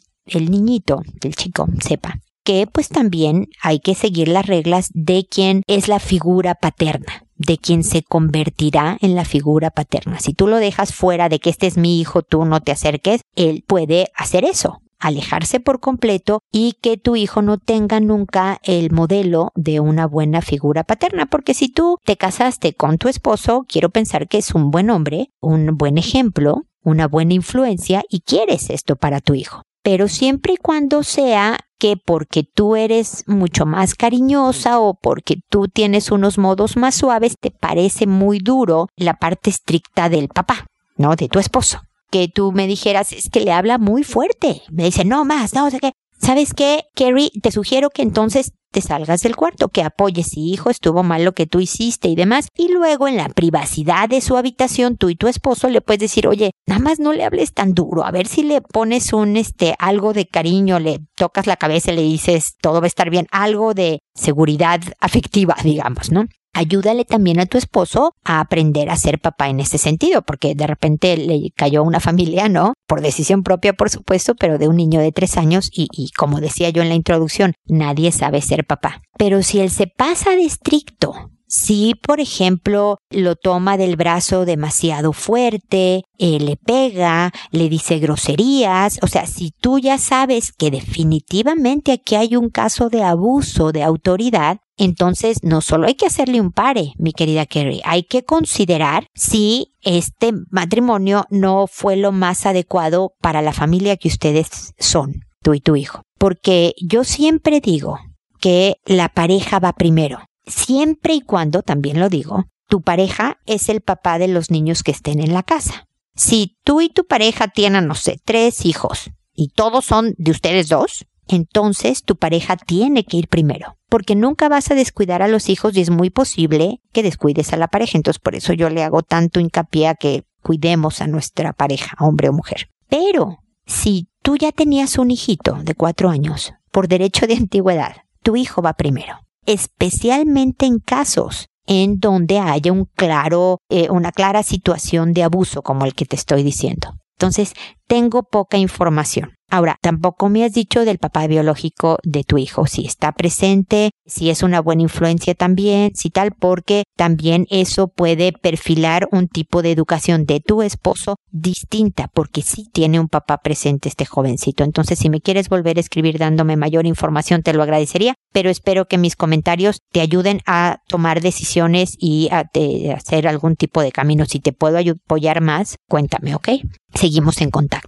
niñito, 0.49 1.01
el 1.21 1.35
chico, 1.35 1.67
sepa 1.81 2.19
que 2.43 2.65
pues 2.65 2.89
también 2.89 3.47
hay 3.61 3.79
que 3.79 3.93
seguir 3.93 4.27
las 4.27 4.47
reglas 4.47 4.89
de 4.93 5.27
quien 5.29 5.61
es 5.67 5.87
la 5.87 5.99
figura 5.99 6.55
paterna 6.55 7.25
de 7.39 7.57
quien 7.57 7.83
se 7.83 8.03
convertirá 8.03 8.97
en 9.01 9.15
la 9.15 9.23
figura 9.23 9.71
paterna. 9.71 10.19
Si 10.19 10.33
tú 10.33 10.47
lo 10.47 10.57
dejas 10.57 10.93
fuera 10.93 11.29
de 11.29 11.39
que 11.39 11.49
este 11.49 11.67
es 11.67 11.77
mi 11.77 11.99
hijo, 11.99 12.21
tú 12.21 12.43
no 12.43 12.59
te 12.59 12.73
acerques, 12.73 13.21
él 13.35 13.63
puede 13.65 14.11
hacer 14.13 14.43
eso 14.43 14.81
alejarse 14.99 15.59
por 15.59 15.79
completo 15.79 16.41
y 16.51 16.73
que 16.81 16.97
tu 16.97 17.15
hijo 17.15 17.41
no 17.41 17.57
tenga 17.57 17.99
nunca 17.99 18.59
el 18.63 18.91
modelo 18.91 19.51
de 19.55 19.79
una 19.79 20.05
buena 20.07 20.41
figura 20.41 20.83
paterna, 20.83 21.25
porque 21.25 21.53
si 21.53 21.69
tú 21.69 21.97
te 22.05 22.17
casaste 22.17 22.73
con 22.73 22.97
tu 22.97 23.07
esposo, 23.07 23.65
quiero 23.67 23.89
pensar 23.89 24.27
que 24.27 24.37
es 24.37 24.53
un 24.53 24.71
buen 24.71 24.89
hombre, 24.89 25.31
un 25.39 25.77
buen 25.77 25.97
ejemplo, 25.97 26.63
una 26.83 27.07
buena 27.07 27.33
influencia 27.33 28.03
y 28.09 28.21
quieres 28.21 28.69
esto 28.69 28.95
para 28.95 29.21
tu 29.21 29.33
hijo. 29.33 29.63
Pero 29.81 30.07
siempre 30.07 30.53
y 30.53 30.57
cuando 30.57 31.03
sea 31.03 31.59
que 31.77 31.95
porque 31.95 32.43
tú 32.43 32.75
eres 32.75 33.23
mucho 33.27 33.65
más 33.65 33.95
cariñosa 33.95 34.79
o 34.79 34.95
porque 34.95 35.37
tú 35.49 35.67
tienes 35.67 36.11
unos 36.11 36.37
modos 36.37 36.75
más 36.75 36.95
suaves, 36.95 37.35
te 37.39 37.51
parece 37.51 38.05
muy 38.05 38.39
duro 38.39 38.89
la 38.97 39.13
parte 39.13 39.49
estricta 39.49 40.09
del 40.09 40.27
papá, 40.27 40.67
¿no? 40.97 41.15
De 41.15 41.29
tu 41.29 41.39
esposo. 41.39 41.79
Que 42.11 42.27
tú 42.27 42.51
me 42.51 42.67
dijeras, 42.67 43.13
es 43.13 43.29
que 43.29 43.41
le 43.41 43.51
habla 43.51 43.77
muy 43.77 44.03
fuerte. 44.03 44.61
Me 44.71 44.85
dice, 44.85 45.05
no 45.05 45.25
más, 45.25 45.53
no, 45.53 45.67
o 45.67 45.69
sea 45.69 45.79
que, 45.79 45.91
¿sabes 46.19 46.53
qué, 46.53 46.83
Kerry? 46.95 47.31
Te 47.41 47.51
sugiero 47.51 47.89
que 47.89 48.01
entonces 48.01 48.53
te 48.71 48.81
salgas 48.81 49.21
del 49.21 49.35
cuarto, 49.35 49.69
que 49.69 49.81
apoyes 49.81 50.27
si 50.27 50.51
hijo 50.51 50.69
estuvo 50.69 51.01
mal 51.01 51.25
lo 51.25 51.33
que 51.33 51.47
tú 51.47 51.59
hiciste 51.59 52.07
y 52.07 52.15
demás. 52.15 52.49
Y 52.55 52.71
luego 52.71 53.07
en 53.07 53.17
la 53.17 53.29
privacidad 53.29 54.07
de 54.07 54.21
su 54.21 54.37
habitación, 54.37 54.97
tú 54.97 55.09
y 55.09 55.15
tu 55.15 55.27
esposo 55.27 55.69
le 55.69 55.81
puedes 55.81 55.99
decir, 55.99 56.27
oye, 56.27 56.51
nada 56.67 56.81
más 56.81 56.99
no 56.99 57.13
le 57.13 57.23
hables 57.23 57.53
tan 57.53 57.73
duro, 57.73 58.05
a 58.05 58.11
ver 58.11 58.27
si 58.27 58.43
le 58.43 58.61
pones 58.61 59.13
un, 59.13 59.37
este, 59.37 59.75
algo 59.79 60.13
de 60.13 60.27
cariño, 60.27 60.79
le 60.79 60.99
tocas 61.15 61.47
la 61.47 61.57
cabeza 61.57 61.91
y 61.91 61.95
le 61.95 62.01
dices, 62.03 62.55
todo 62.61 62.79
va 62.79 62.85
a 62.85 62.87
estar 62.87 63.09
bien, 63.09 63.27
algo 63.31 63.73
de 63.73 63.99
seguridad 64.13 64.81
afectiva, 64.99 65.55
digamos, 65.63 66.11
¿no? 66.11 66.25
Ayúdale 66.53 67.05
también 67.05 67.39
a 67.39 67.45
tu 67.45 67.57
esposo 67.57 68.13
a 68.23 68.39
aprender 68.39 68.89
a 68.89 68.97
ser 68.97 69.19
papá 69.19 69.49
en 69.49 69.59
ese 69.59 69.77
sentido, 69.77 70.21
porque 70.21 70.55
de 70.55 70.67
repente 70.67 71.17
le 71.17 71.51
cayó 71.55 71.83
una 71.83 71.99
familia, 71.99 72.49
¿no? 72.49 72.73
Por 72.87 73.01
decisión 73.01 73.43
propia, 73.43 73.73
por 73.73 73.89
supuesto, 73.89 74.35
pero 74.35 74.57
de 74.57 74.67
un 74.67 74.75
niño 74.75 74.99
de 74.99 75.11
tres 75.11 75.37
años 75.37 75.69
y, 75.73 75.87
y 75.91 76.11
como 76.11 76.41
decía 76.41 76.69
yo 76.69 76.81
en 76.81 76.89
la 76.89 76.95
introducción, 76.95 77.53
nadie 77.65 78.11
sabe 78.11 78.41
ser 78.41 78.65
papá. 78.65 79.01
Pero 79.17 79.43
si 79.43 79.59
él 79.59 79.69
se 79.69 79.87
pasa 79.87 80.31
de 80.31 80.43
estricto, 80.43 81.31
si, 81.49 81.95
por 81.95 82.19
ejemplo, 82.19 82.99
lo 83.09 83.35
toma 83.35 83.75
del 83.75 83.95
brazo 83.95 84.45
demasiado 84.45 85.13
fuerte, 85.13 86.03
eh, 86.19 86.39
le 86.39 86.57
pega, 86.57 87.31
le 87.49 87.69
dice 87.69 87.97
groserías, 87.97 88.99
o 89.01 89.07
sea, 89.07 89.25
si 89.25 89.51
tú 89.59 89.79
ya 89.79 89.97
sabes 89.97 90.51
que 90.51 90.69
definitivamente 90.69 91.91
aquí 91.93 92.15
hay 92.15 92.35
un 92.35 92.49
caso 92.49 92.89
de 92.89 93.03
abuso 93.03 93.71
de 93.71 93.81
autoridad, 93.81 94.59
entonces 94.77 95.39
no 95.41 95.61
solo 95.61 95.87
hay 95.87 95.95
que 95.95 96.05
hacerle 96.05 96.39
un 96.39 96.51
pare, 96.51 96.93
mi 96.99 97.13
querida 97.13 97.47
Kerry, 97.47 97.81
hay 97.83 98.03
que 98.03 98.23
considerar 98.23 99.07
si 99.15 99.73
este 99.81 100.31
matrimonio 100.51 101.25
no 101.31 101.65
fue 101.65 101.95
lo 101.95 102.11
más 102.11 102.45
adecuado 102.45 103.13
para 103.21 103.41
la 103.41 103.53
familia 103.53 103.97
que 103.97 104.07
ustedes 104.07 104.75
son, 104.77 105.25
tú 105.41 105.55
y 105.55 105.61
tu 105.61 105.75
hijo. 105.75 106.03
Porque 106.19 106.75
yo 106.79 107.03
siempre 107.03 107.59
digo 107.59 107.97
que 108.39 108.75
la 108.85 109.09
pareja 109.09 109.59
va 109.59 109.73
primero 109.73 110.28
siempre 110.45 111.13
y 111.13 111.21
cuando, 111.21 111.61
también 111.61 111.99
lo 111.99 112.09
digo, 112.09 112.45
tu 112.67 112.81
pareja 112.81 113.39
es 113.45 113.67
el 113.67 113.81
papá 113.81 114.19
de 114.19 114.27
los 114.27 114.51
niños 114.51 114.83
que 114.83 114.91
estén 114.91 115.19
en 115.19 115.33
la 115.33 115.43
casa. 115.43 115.87
Si 116.15 116.57
tú 116.63 116.81
y 116.81 116.89
tu 116.89 117.05
pareja 117.05 117.47
tienen, 117.47 117.87
no 117.87 117.95
sé, 117.95 118.19
tres 118.23 118.65
hijos 118.65 119.11
y 119.33 119.49
todos 119.49 119.85
son 119.85 120.13
de 120.17 120.31
ustedes 120.31 120.67
dos, 120.67 121.05
entonces 121.27 122.03
tu 122.03 122.15
pareja 122.15 122.57
tiene 122.57 123.05
que 123.05 123.17
ir 123.17 123.27
primero, 123.27 123.77
porque 123.87 124.15
nunca 124.15 124.49
vas 124.49 124.69
a 124.71 124.75
descuidar 124.75 125.21
a 125.21 125.27
los 125.27 125.49
hijos 125.49 125.75
y 125.75 125.81
es 125.81 125.89
muy 125.89 126.09
posible 126.09 126.81
que 126.91 127.03
descuides 127.03 127.53
a 127.53 127.57
la 127.57 127.67
pareja. 127.67 127.97
Entonces 127.97 128.19
por 128.19 128.35
eso 128.35 128.53
yo 128.53 128.69
le 128.69 128.83
hago 128.83 129.01
tanto 129.01 129.39
hincapié 129.39 129.87
a 129.87 129.95
que 129.95 130.25
cuidemos 130.41 131.01
a 131.01 131.07
nuestra 131.07 131.53
pareja, 131.53 131.95
hombre 131.99 132.29
o 132.29 132.33
mujer. 132.33 132.69
Pero 132.87 133.39
si 133.65 134.09
tú 134.21 134.37
ya 134.37 134.51
tenías 134.51 134.97
un 134.97 135.11
hijito 135.11 135.59
de 135.63 135.75
cuatro 135.75 136.09
años, 136.09 136.53
por 136.71 136.87
derecho 136.87 137.27
de 137.27 137.35
antigüedad, 137.35 137.95
tu 138.21 138.35
hijo 138.35 138.61
va 138.61 138.73
primero 138.73 139.19
especialmente 139.49 140.67
en 140.67 140.77
casos 140.77 141.47
en 141.65 141.99
donde 141.99 142.39
haya 142.39 142.71
un 142.71 142.85
claro, 142.85 143.57
eh, 143.69 143.89
una 143.89 144.11
clara 144.11 144.43
situación 144.43 145.13
de 145.13 145.23
abuso 145.23 145.63
como 145.63 145.85
el 145.85 145.95
que 145.95 146.05
te 146.05 146.15
estoy 146.15 146.43
diciendo. 146.43 146.95
Entonces, 147.17 147.53
tengo 147.89 148.21
poca 148.23 148.57
información. 148.57 149.33
Ahora, 149.51 149.77
tampoco 149.81 150.29
me 150.29 150.45
has 150.45 150.53
dicho 150.53 150.85
del 150.85 150.99
papá 150.99 151.25
biológico 151.25 151.97
de 152.03 152.23
tu 152.23 152.37
hijo, 152.37 152.67
si 152.67 152.85
está 152.85 153.13
presente, 153.13 153.89
si 154.05 154.29
es 154.29 154.43
una 154.43 154.61
buena 154.61 154.83
influencia 154.83 155.33
también, 155.33 155.91
si 155.95 156.11
tal, 156.11 156.33
porque 156.39 156.83
también 156.95 157.47
eso 157.49 157.87
puede 157.87 158.31
perfilar 158.31 159.07
un 159.11 159.27
tipo 159.27 159.63
de 159.63 159.71
educación 159.71 160.25
de 160.25 160.39
tu 160.39 160.61
esposo 160.61 161.15
distinta, 161.31 162.09
porque 162.13 162.43
sí 162.43 162.67
tiene 162.71 162.99
un 162.99 163.07
papá 163.07 163.39
presente 163.39 163.89
este 163.89 164.05
jovencito. 164.05 164.63
Entonces, 164.63 164.99
si 164.99 165.09
me 165.09 165.19
quieres 165.19 165.49
volver 165.49 165.77
a 165.77 165.81
escribir 165.81 166.19
dándome 166.19 166.55
mayor 166.55 166.85
información, 166.85 167.41
te 167.41 167.53
lo 167.53 167.63
agradecería, 167.63 168.13
pero 168.31 168.51
espero 168.51 168.85
que 168.85 168.99
mis 168.99 169.15
comentarios 169.15 169.79
te 169.91 170.01
ayuden 170.01 170.41
a 170.45 170.77
tomar 170.87 171.21
decisiones 171.21 171.95
y 171.97 172.29
a, 172.31 172.51
hacer 172.95 173.27
algún 173.27 173.55
tipo 173.55 173.81
de 173.81 173.91
camino. 173.91 174.25
Si 174.25 174.39
te 174.39 174.53
puedo 174.53 174.77
apoyar 174.77 175.41
más, 175.41 175.77
cuéntame, 175.89 176.35
¿ok? 176.35 176.49
Seguimos 176.93 177.41
en 177.41 177.49
contacto. 177.49 177.78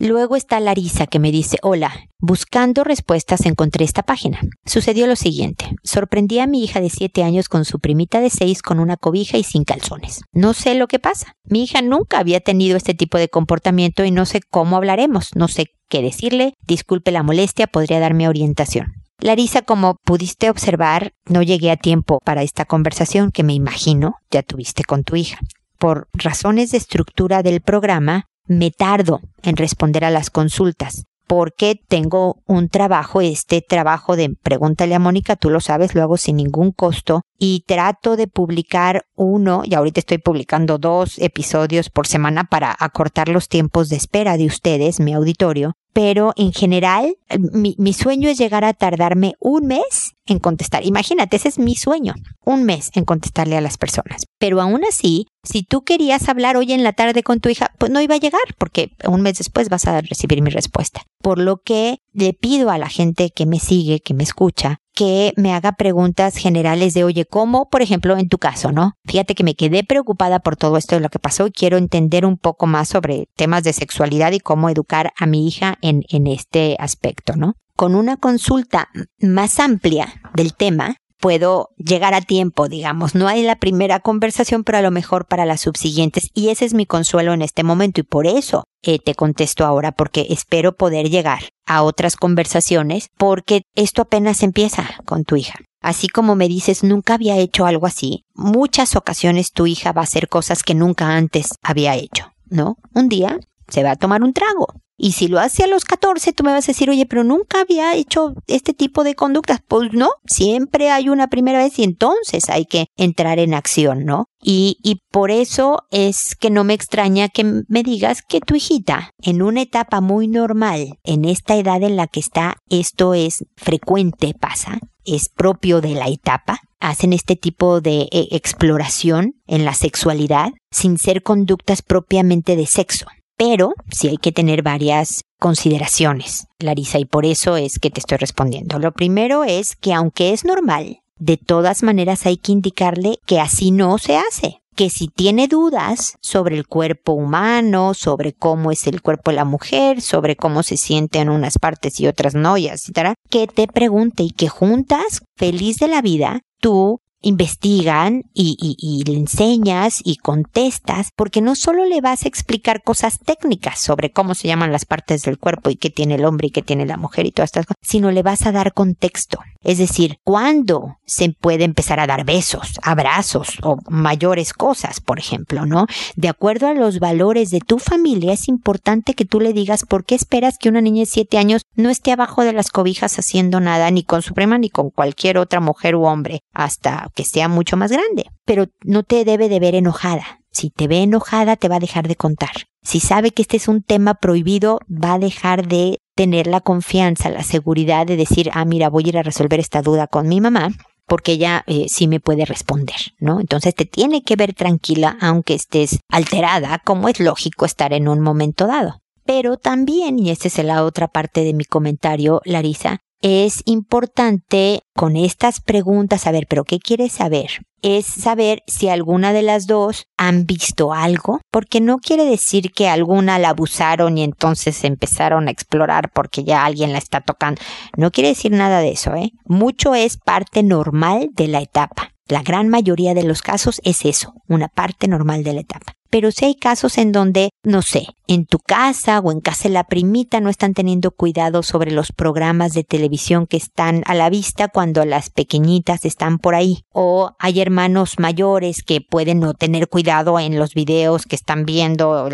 Luego 0.00 0.34
está 0.34 0.58
Larisa 0.58 1.06
que 1.06 1.20
me 1.20 1.30
dice, 1.30 1.56
hola, 1.62 1.94
buscando 2.18 2.82
respuestas 2.82 3.46
encontré 3.46 3.84
esta 3.84 4.02
página. 4.02 4.40
Sucedió 4.66 5.06
lo 5.06 5.14
siguiente, 5.14 5.76
sorprendí 5.84 6.40
a 6.40 6.48
mi 6.48 6.64
hija 6.64 6.80
de 6.80 6.90
7 6.90 7.22
años 7.22 7.48
con 7.48 7.64
su 7.64 7.78
primita 7.78 8.20
de 8.20 8.28
6 8.28 8.60
con 8.60 8.80
una 8.80 8.96
cobija 8.96 9.38
y 9.38 9.44
sin 9.44 9.62
calzones. 9.62 10.22
No 10.32 10.52
sé 10.52 10.74
lo 10.74 10.88
que 10.88 10.98
pasa. 10.98 11.36
Mi 11.44 11.62
hija 11.62 11.80
nunca 11.80 12.18
había 12.18 12.40
tenido 12.40 12.76
este 12.76 12.94
tipo 12.94 13.18
de 13.18 13.28
comportamiento 13.28 14.04
y 14.04 14.10
no 14.10 14.26
sé 14.26 14.40
cómo 14.40 14.76
hablaremos, 14.76 15.30
no 15.36 15.46
sé 15.46 15.68
qué 15.88 16.02
decirle, 16.02 16.54
disculpe 16.66 17.12
la 17.12 17.22
molestia, 17.22 17.68
podría 17.68 18.00
darme 18.00 18.28
orientación. 18.28 18.94
Larisa, 19.20 19.62
como 19.62 19.96
pudiste 20.04 20.50
observar, 20.50 21.12
no 21.26 21.40
llegué 21.42 21.70
a 21.70 21.76
tiempo 21.76 22.18
para 22.24 22.42
esta 22.42 22.64
conversación 22.64 23.30
que 23.30 23.44
me 23.44 23.54
imagino 23.54 24.16
ya 24.30 24.42
tuviste 24.42 24.82
con 24.82 25.04
tu 25.04 25.14
hija. 25.14 25.38
Por 25.78 26.08
razones 26.12 26.72
de 26.72 26.78
estructura 26.78 27.42
del 27.42 27.60
programa, 27.60 28.26
me 28.46 28.70
tardo 28.70 29.20
en 29.42 29.56
responder 29.56 30.04
a 30.04 30.10
las 30.10 30.30
consultas. 30.30 31.04
Porque 31.26 31.80
tengo 31.88 32.42
un 32.46 32.68
trabajo, 32.68 33.22
este 33.22 33.62
trabajo 33.62 34.14
de 34.14 34.36
pregúntale 34.42 34.94
a 34.94 34.98
Mónica, 34.98 35.36
tú 35.36 35.48
lo 35.48 35.60
sabes, 35.60 35.94
lo 35.94 36.02
hago 36.02 36.18
sin 36.18 36.36
ningún 36.36 36.70
costo 36.70 37.22
y 37.38 37.64
trato 37.66 38.16
de 38.16 38.26
publicar 38.26 39.06
uno, 39.14 39.62
y 39.64 39.74
ahorita 39.74 40.00
estoy 40.00 40.18
publicando 40.18 40.76
dos 40.76 41.18
episodios 41.18 41.88
por 41.88 42.06
semana 42.06 42.44
para 42.44 42.76
acortar 42.78 43.30
los 43.30 43.48
tiempos 43.48 43.88
de 43.88 43.96
espera 43.96 44.36
de 44.36 44.44
ustedes, 44.44 45.00
mi 45.00 45.14
auditorio, 45.14 45.76
pero 45.94 46.32
en 46.36 46.52
general 46.52 47.16
mi, 47.38 47.76
mi, 47.78 47.92
sueño 47.92 48.28
es 48.28 48.36
llegar 48.36 48.64
a 48.64 48.74
tardarme 48.74 49.34
un 49.38 49.66
mes 49.66 50.12
en 50.26 50.40
contestar. 50.40 50.84
Imagínate, 50.84 51.36
ese 51.36 51.48
es 51.48 51.58
mi 51.58 51.76
sueño, 51.76 52.14
un 52.44 52.64
mes 52.64 52.90
en 52.94 53.04
contestarle 53.04 53.56
a 53.56 53.60
las 53.60 53.78
personas. 53.78 54.24
Pero 54.38 54.60
aún 54.60 54.82
así, 54.84 55.28
si 55.44 55.62
tú 55.62 55.82
querías 55.82 56.28
hablar 56.28 56.56
hoy 56.56 56.72
en 56.72 56.82
la 56.82 56.92
tarde 56.92 57.22
con 57.22 57.40
tu 57.40 57.48
hija, 57.48 57.70
pues 57.78 57.92
no 57.92 58.00
iba 58.00 58.16
a 58.16 58.18
llegar 58.18 58.42
porque 58.58 58.90
un 59.06 59.22
mes 59.22 59.38
después 59.38 59.68
vas 59.68 59.86
a 59.86 60.00
recibir 60.00 60.42
mi 60.42 60.50
respuesta. 60.50 61.02
Por 61.22 61.38
lo 61.38 61.58
que 61.58 61.98
le 62.12 62.32
pido 62.32 62.70
a 62.70 62.78
la 62.78 62.88
gente 62.88 63.30
que 63.30 63.46
me 63.46 63.60
sigue, 63.60 64.00
que 64.00 64.14
me 64.14 64.24
escucha, 64.24 64.78
que 64.94 65.32
me 65.36 65.52
haga 65.52 65.72
preguntas 65.72 66.36
generales 66.36 66.94
de, 66.94 67.04
oye, 67.04 67.26
¿cómo? 67.26 67.68
Por 67.68 67.82
ejemplo, 67.82 68.16
en 68.16 68.28
tu 68.28 68.38
caso, 68.38 68.72
¿no? 68.72 68.92
Fíjate 69.04 69.34
que 69.34 69.44
me 69.44 69.56
quedé 69.56 69.84
preocupada 69.84 70.38
por 70.40 70.56
todo 70.56 70.76
esto 70.76 70.94
de 70.94 71.00
lo 71.00 71.08
que 71.08 71.18
pasó 71.18 71.46
y 71.46 71.52
quiero 71.52 71.76
entender 71.76 72.24
un 72.24 72.38
poco 72.38 72.66
más 72.66 72.88
sobre 72.88 73.28
temas 73.36 73.64
de 73.64 73.72
sexualidad 73.72 74.32
y 74.32 74.40
cómo 74.40 74.70
educar 74.70 75.12
a 75.18 75.26
mi 75.26 75.46
hija 75.46 75.76
en, 75.82 76.02
en 76.08 76.26
este 76.26 76.76
aspecto, 76.78 77.36
¿no? 77.36 77.54
Con 77.76 77.96
una 77.96 78.16
consulta 78.16 78.88
más 79.18 79.58
amplia 79.58 80.20
del 80.34 80.54
tema, 80.54 80.96
puedo 81.24 81.70
llegar 81.78 82.12
a 82.12 82.20
tiempo, 82.20 82.68
digamos. 82.68 83.14
No 83.14 83.28
hay 83.28 83.42
la 83.42 83.56
primera 83.56 83.98
conversación, 83.98 84.62
pero 84.62 84.76
a 84.76 84.82
lo 84.82 84.90
mejor 84.90 85.24
para 85.24 85.46
las 85.46 85.62
subsiguientes. 85.62 86.28
Y 86.34 86.50
ese 86.50 86.66
es 86.66 86.74
mi 86.74 86.84
consuelo 86.84 87.32
en 87.32 87.40
este 87.40 87.62
momento 87.62 88.02
y 88.02 88.04
por 88.04 88.26
eso 88.26 88.64
eh, 88.82 88.98
te 88.98 89.14
contesto 89.14 89.64
ahora, 89.64 89.92
porque 89.92 90.26
espero 90.28 90.76
poder 90.76 91.08
llegar 91.08 91.44
a 91.64 91.82
otras 91.82 92.16
conversaciones, 92.16 93.08
porque 93.16 93.62
esto 93.74 94.02
apenas 94.02 94.42
empieza 94.42 94.86
con 95.06 95.24
tu 95.24 95.36
hija. 95.36 95.60
Así 95.80 96.08
como 96.08 96.36
me 96.36 96.46
dices, 96.46 96.84
nunca 96.84 97.14
había 97.14 97.38
hecho 97.38 97.64
algo 97.64 97.86
así, 97.86 98.26
muchas 98.34 98.94
ocasiones 98.94 99.52
tu 99.52 99.66
hija 99.66 99.92
va 99.92 100.02
a 100.02 100.04
hacer 100.04 100.28
cosas 100.28 100.62
que 100.62 100.74
nunca 100.74 101.16
antes 101.16 101.54
había 101.62 101.94
hecho, 101.94 102.32
¿no? 102.50 102.76
Un 102.92 103.08
día 103.08 103.38
se 103.68 103.82
va 103.82 103.92
a 103.92 103.96
tomar 103.96 104.22
un 104.22 104.34
trago, 104.34 104.74
y 104.96 105.12
si 105.12 105.28
lo 105.28 105.40
hace 105.40 105.64
a 105.64 105.66
los 105.66 105.84
14, 105.84 106.32
tú 106.32 106.44
me 106.44 106.52
vas 106.52 106.68
a 106.68 106.72
decir, 106.72 106.88
oye, 106.88 107.06
pero 107.06 107.24
nunca 107.24 107.60
había 107.60 107.94
hecho 107.94 108.34
este 108.46 108.74
tipo 108.74 109.02
de 109.02 109.14
conductas. 109.14 109.60
Pues 109.66 109.92
no, 109.92 110.10
siempre 110.26 110.90
hay 110.90 111.08
una 111.08 111.28
primera 111.28 111.58
vez 111.58 111.78
y 111.78 111.84
entonces 111.84 112.48
hay 112.48 112.64
que 112.66 112.86
entrar 112.96 113.38
en 113.38 113.54
acción, 113.54 114.04
¿no? 114.04 114.26
Y, 114.40 114.78
y 114.82 115.00
por 115.10 115.30
eso 115.30 115.84
es 115.90 116.36
que 116.36 116.50
no 116.50 116.64
me 116.64 116.74
extraña 116.74 117.28
que 117.28 117.44
me 117.66 117.82
digas 117.82 118.22
que 118.22 118.40
tu 118.40 118.54
hijita, 118.54 119.10
en 119.22 119.42
una 119.42 119.62
etapa 119.62 120.00
muy 120.00 120.28
normal, 120.28 120.98
en 121.02 121.24
esta 121.24 121.56
edad 121.56 121.82
en 121.82 121.96
la 121.96 122.06
que 122.06 122.20
está, 122.20 122.56
esto 122.68 123.14
es 123.14 123.44
frecuente, 123.56 124.34
pasa, 124.38 124.78
es 125.04 125.28
propio 125.28 125.80
de 125.80 125.94
la 125.94 126.08
etapa, 126.08 126.60
hacen 126.80 127.12
este 127.12 127.36
tipo 127.36 127.80
de 127.80 128.02
eh, 128.12 128.28
exploración 128.32 129.34
en 129.46 129.64
la 129.64 129.74
sexualidad 129.74 130.50
sin 130.70 130.98
ser 130.98 131.22
conductas 131.22 131.82
propiamente 131.82 132.56
de 132.56 132.66
sexo. 132.66 133.06
Pero 133.36 133.74
sí 133.90 134.08
hay 134.08 134.16
que 134.16 134.32
tener 134.32 134.62
varias 134.62 135.22
consideraciones, 135.38 136.46
Larisa, 136.58 136.98
y 136.98 137.04
por 137.04 137.26
eso 137.26 137.56
es 137.56 137.78
que 137.78 137.90
te 137.90 138.00
estoy 138.00 138.18
respondiendo. 138.18 138.78
Lo 138.78 138.92
primero 138.92 139.44
es 139.44 139.76
que 139.76 139.92
aunque 139.92 140.32
es 140.32 140.44
normal, 140.44 141.00
de 141.18 141.36
todas 141.36 141.82
maneras 141.82 142.26
hay 142.26 142.36
que 142.36 142.52
indicarle 142.52 143.18
que 143.26 143.40
así 143.40 143.70
no 143.70 143.98
se 143.98 144.16
hace 144.16 144.60
que 144.74 144.90
si 144.90 145.08
tiene 145.08 145.48
dudas 145.48 146.16
sobre 146.20 146.56
el 146.56 146.66
cuerpo 146.66 147.12
humano, 147.12 147.94
sobre 147.94 148.32
cómo 148.32 148.70
es 148.70 148.86
el 148.86 149.02
cuerpo 149.02 149.30
de 149.30 149.36
la 149.36 149.44
mujer, 149.44 150.00
sobre 150.00 150.36
cómo 150.36 150.62
se 150.62 150.76
siente 150.76 151.20
en 151.20 151.28
unas 151.28 151.58
partes 151.58 152.00
y 152.00 152.06
otras 152.06 152.34
no, 152.34 152.56
y 152.56 152.68
etcétera, 152.68 153.14
que 153.30 153.46
te 153.46 153.66
pregunte 153.66 154.22
y 154.24 154.30
que 154.30 154.48
juntas, 154.48 155.22
feliz 155.36 155.76
de 155.78 155.88
la 155.88 156.02
vida, 156.02 156.40
tú 156.60 157.00
investigan 157.24 158.24
y, 158.34 158.56
y, 158.60 159.04
le 159.04 159.16
enseñas 159.16 160.00
y 160.04 160.16
contestas, 160.16 161.08
porque 161.16 161.40
no 161.40 161.54
solo 161.54 161.86
le 161.86 162.00
vas 162.00 162.24
a 162.24 162.28
explicar 162.28 162.82
cosas 162.82 163.18
técnicas 163.18 163.80
sobre 163.80 164.10
cómo 164.10 164.34
se 164.34 164.48
llaman 164.48 164.72
las 164.72 164.84
partes 164.84 165.22
del 165.22 165.38
cuerpo 165.38 165.70
y 165.70 165.76
qué 165.76 165.90
tiene 165.90 166.16
el 166.16 166.24
hombre 166.24 166.48
y 166.48 166.50
qué 166.50 166.62
tiene 166.62 166.86
la 166.86 166.96
mujer 166.96 167.26
y 167.26 167.32
todas 167.32 167.48
estas 167.48 167.66
cosas, 167.66 167.78
sino 167.82 168.10
le 168.10 168.22
vas 168.22 168.46
a 168.46 168.52
dar 168.52 168.72
contexto. 168.74 169.38
Es 169.62 169.78
decir, 169.78 170.18
cuándo 170.24 170.98
se 171.06 171.30
puede 171.30 171.64
empezar 171.64 171.98
a 171.98 172.06
dar 172.06 172.24
besos, 172.24 172.78
abrazos 172.82 173.48
o 173.62 173.78
mayores 173.88 174.52
cosas, 174.52 175.00
por 175.00 175.18
ejemplo, 175.18 175.64
¿no? 175.64 175.86
De 176.16 176.28
acuerdo 176.28 176.68
a 176.68 176.74
los 176.74 176.98
valores 176.98 177.50
de 177.50 177.60
tu 177.60 177.78
familia, 177.78 178.34
es 178.34 178.48
importante 178.48 179.14
que 179.14 179.24
tú 179.24 179.40
le 179.40 179.54
digas 179.54 179.84
por 179.88 180.04
qué 180.04 180.14
esperas 180.14 180.58
que 180.58 180.68
una 180.68 180.82
niña 180.82 181.00
de 181.00 181.06
siete 181.06 181.38
años 181.38 181.62
no 181.74 181.88
esté 181.88 182.12
abajo 182.12 182.44
de 182.44 182.52
las 182.52 182.68
cobijas 182.68 183.18
haciendo 183.18 183.58
nada, 183.60 183.90
ni 183.90 184.04
con 184.04 184.20
su 184.20 184.34
prima 184.34 184.58
ni 184.58 184.68
con 184.68 184.90
cualquier 184.90 185.38
otra 185.38 185.60
mujer 185.60 185.96
u 185.96 186.04
hombre, 186.04 186.42
hasta 186.52 187.10
que 187.14 187.24
sea 187.24 187.48
mucho 187.48 187.76
más 187.76 187.90
grande. 187.90 188.26
Pero 188.44 188.66
no 188.84 189.02
te 189.02 189.24
debe 189.24 189.48
de 189.48 189.60
ver 189.60 189.74
enojada. 189.74 190.40
Si 190.50 190.70
te 190.70 190.86
ve 190.86 191.02
enojada, 191.02 191.56
te 191.56 191.68
va 191.68 191.76
a 191.76 191.80
dejar 191.80 192.06
de 192.06 192.16
contar. 192.16 192.50
Si 192.82 193.00
sabe 193.00 193.30
que 193.30 193.42
este 193.42 193.56
es 193.56 193.66
un 193.66 193.82
tema 193.82 194.14
prohibido, 194.14 194.78
va 194.88 195.14
a 195.14 195.18
dejar 195.18 195.66
de 195.66 195.98
tener 196.14 196.46
la 196.46 196.60
confianza, 196.60 197.30
la 197.30 197.42
seguridad 197.42 198.06
de 198.06 198.16
decir, 198.16 198.50
ah, 198.52 198.64
mira, 198.64 198.88
voy 198.88 199.04
a 199.06 199.08
ir 199.08 199.18
a 199.18 199.22
resolver 199.22 199.58
esta 199.58 199.82
duda 199.82 200.06
con 200.06 200.28
mi 200.28 200.40
mamá, 200.40 200.70
porque 201.06 201.32
ella 201.32 201.64
eh, 201.66 201.86
sí 201.88 202.06
me 202.06 202.20
puede 202.20 202.44
responder, 202.44 202.96
¿no? 203.18 203.40
Entonces 203.40 203.74
te 203.74 203.84
tiene 203.84 204.22
que 204.22 204.36
ver 204.36 204.54
tranquila, 204.54 205.16
aunque 205.20 205.54
estés 205.54 205.98
alterada, 206.08 206.80
como 206.84 207.08
es 207.08 207.20
lógico 207.20 207.64
estar 207.64 207.92
en 207.92 208.08
un 208.08 208.20
momento 208.20 208.66
dado. 208.66 209.00
Pero 209.24 209.56
también, 209.56 210.18
y 210.18 210.30
esta 210.30 210.48
es 210.48 210.58
la 210.62 210.84
otra 210.84 211.08
parte 211.08 211.42
de 211.42 211.54
mi 211.54 211.64
comentario, 211.64 212.42
Larisa, 212.44 212.98
es 213.24 213.62
importante 213.64 214.82
con 214.94 215.16
estas 215.16 215.62
preguntas 215.62 216.20
saber, 216.20 216.46
pero 216.46 216.64
¿qué 216.64 216.78
quieres 216.78 217.12
saber? 217.12 217.62
Es 217.80 218.04
saber 218.04 218.62
si 218.66 218.90
alguna 218.90 219.32
de 219.32 219.40
las 219.40 219.66
dos 219.66 220.08
han 220.18 220.44
visto 220.44 220.92
algo, 220.92 221.40
porque 221.50 221.80
no 221.80 222.00
quiere 222.00 222.26
decir 222.26 222.70
que 222.72 222.86
alguna 222.86 223.38
la 223.38 223.48
abusaron 223.48 224.18
y 224.18 224.24
entonces 224.24 224.84
empezaron 224.84 225.48
a 225.48 225.52
explorar 225.52 226.10
porque 226.12 226.44
ya 226.44 226.66
alguien 226.66 226.92
la 226.92 226.98
está 226.98 227.22
tocando. 227.22 227.62
No 227.96 228.10
quiere 228.10 228.28
decir 228.28 228.52
nada 228.52 228.80
de 228.80 228.90
eso, 228.90 229.14
¿eh? 229.14 229.30
Mucho 229.46 229.94
es 229.94 230.18
parte 230.18 230.62
normal 230.62 231.30
de 231.32 231.48
la 231.48 231.62
etapa. 231.62 232.13
La 232.28 232.42
gran 232.42 232.68
mayoría 232.68 233.14
de 233.14 233.24
los 233.24 233.42
casos 233.42 233.80
es 233.84 234.04
eso, 234.04 234.34
una 234.48 234.68
parte 234.68 235.08
normal 235.08 235.44
de 235.44 235.52
la 235.52 235.60
etapa 235.60 235.94
pero 236.14 236.30
si 236.30 236.44
hay 236.44 236.54
casos 236.54 236.96
en 236.98 237.10
donde, 237.10 237.50
no 237.64 237.82
sé, 237.82 238.06
en 238.28 238.46
tu 238.46 238.60
casa 238.60 239.18
o 239.18 239.32
en 239.32 239.40
casa 239.40 239.64
de 239.64 239.74
la 239.74 239.82
primita 239.82 240.38
no 240.38 240.48
están 240.48 240.72
teniendo 240.72 241.10
cuidado 241.10 241.64
sobre 241.64 241.90
los 241.90 242.12
programas 242.12 242.72
de 242.72 242.84
televisión 242.84 243.48
que 243.48 243.56
están 243.56 244.04
a 244.06 244.14
la 244.14 244.30
vista 244.30 244.68
cuando 244.68 245.04
las 245.04 245.30
pequeñitas 245.30 246.04
están 246.04 246.38
por 246.38 246.54
ahí. 246.54 246.84
O 246.92 247.32
hay 247.40 247.60
hermanos 247.60 248.20
mayores 248.20 248.84
que 248.84 249.00
pueden 249.00 249.40
no 249.40 249.54
tener 249.54 249.88
cuidado 249.88 250.38
en 250.38 250.56
los 250.56 250.74
videos 250.74 251.26
que 251.26 251.34
están 251.34 251.64
viendo 251.64 252.28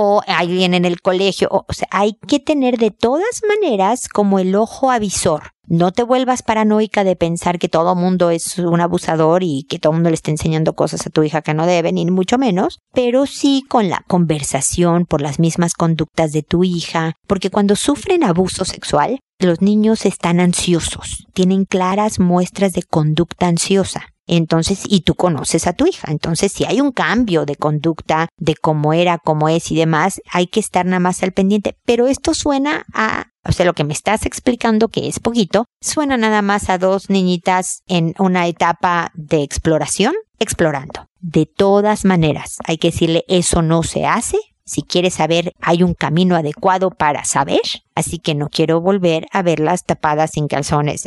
o 0.00 0.22
alguien 0.28 0.74
en 0.74 0.84
el 0.84 1.00
colegio. 1.00 1.48
O, 1.50 1.72
sea, 1.72 1.88
hay 1.90 2.14
que 2.28 2.38
tener 2.38 2.78
de 2.78 2.92
todas 2.92 3.42
maneras 3.48 4.08
como 4.08 4.38
el 4.38 4.54
ojo 4.54 4.92
avisor. 4.92 5.50
No 5.66 5.90
te 5.90 6.04
vuelvas 6.04 6.42
paranoica 6.42 7.02
de 7.02 7.16
pensar 7.16 7.58
que 7.58 7.68
todo 7.68 7.96
mundo 7.96 8.30
es 8.30 8.58
un 8.58 8.80
abusador 8.80 9.42
y 9.42 9.66
que 9.68 9.80
todo 9.80 9.92
mundo 9.92 10.08
le 10.08 10.14
está 10.14 10.30
enseñando 10.30 10.74
cosas 10.74 11.06
a 11.06 11.10
tu 11.10 11.24
hija 11.24 11.42
que 11.42 11.52
no 11.52 11.66
debe, 11.66 11.92
ni 11.92 12.06
mucho 12.06 12.38
menos, 12.38 12.78
pero 12.94 13.26
sí 13.26 13.64
con 13.68 13.90
la 13.90 14.04
conversación 14.06 15.04
por 15.04 15.20
las 15.20 15.40
mismas 15.40 15.74
conductas 15.74 16.32
de 16.32 16.42
tu 16.42 16.62
hija, 16.64 17.14
porque 17.26 17.50
cuando 17.50 17.76
sufren 17.76 18.22
abuso 18.22 18.64
sexual, 18.64 19.18
los 19.40 19.60
niños 19.60 20.06
están 20.06 20.40
ansiosos, 20.40 21.26
tienen 21.34 21.64
claras 21.64 22.18
muestras 22.18 22.72
de 22.72 22.82
conducta 22.84 23.48
ansiosa. 23.48 24.06
Entonces, 24.28 24.82
y 24.86 25.00
tú 25.00 25.14
conoces 25.14 25.66
a 25.66 25.72
tu 25.72 25.86
hija. 25.86 26.12
Entonces, 26.12 26.52
si 26.52 26.64
hay 26.64 26.80
un 26.80 26.92
cambio 26.92 27.46
de 27.46 27.56
conducta, 27.56 28.28
de 28.36 28.54
cómo 28.54 28.92
era, 28.92 29.18
cómo 29.18 29.48
es 29.48 29.72
y 29.72 29.76
demás, 29.76 30.20
hay 30.30 30.46
que 30.46 30.60
estar 30.60 30.86
nada 30.86 31.00
más 31.00 31.22
al 31.22 31.32
pendiente. 31.32 31.76
Pero 31.84 32.06
esto 32.06 32.34
suena 32.34 32.84
a, 32.92 33.26
o 33.44 33.52
sea, 33.52 33.66
lo 33.66 33.72
que 33.72 33.84
me 33.84 33.94
estás 33.94 34.26
explicando, 34.26 34.88
que 34.88 35.08
es 35.08 35.18
poquito, 35.18 35.64
suena 35.80 36.16
nada 36.16 36.42
más 36.42 36.68
a 36.68 36.78
dos 36.78 37.10
niñitas 37.10 37.82
en 37.86 38.14
una 38.18 38.46
etapa 38.46 39.10
de 39.14 39.42
exploración, 39.42 40.12
explorando. 40.38 41.06
De 41.20 41.46
todas 41.46 42.04
maneras, 42.04 42.58
hay 42.64 42.78
que 42.78 42.90
decirle, 42.90 43.24
eso 43.28 43.62
no 43.62 43.82
se 43.82 44.06
hace. 44.06 44.38
Si 44.64 44.82
quieres 44.82 45.14
saber, 45.14 45.52
hay 45.62 45.82
un 45.82 45.94
camino 45.94 46.36
adecuado 46.36 46.90
para 46.90 47.24
saber 47.24 47.62
así 47.98 48.18
que 48.18 48.36
no 48.36 48.48
quiero 48.48 48.80
volver 48.80 49.26
a 49.32 49.42
verlas 49.42 49.84
tapadas 49.84 50.30
sin 50.32 50.46
calzones, 50.46 51.04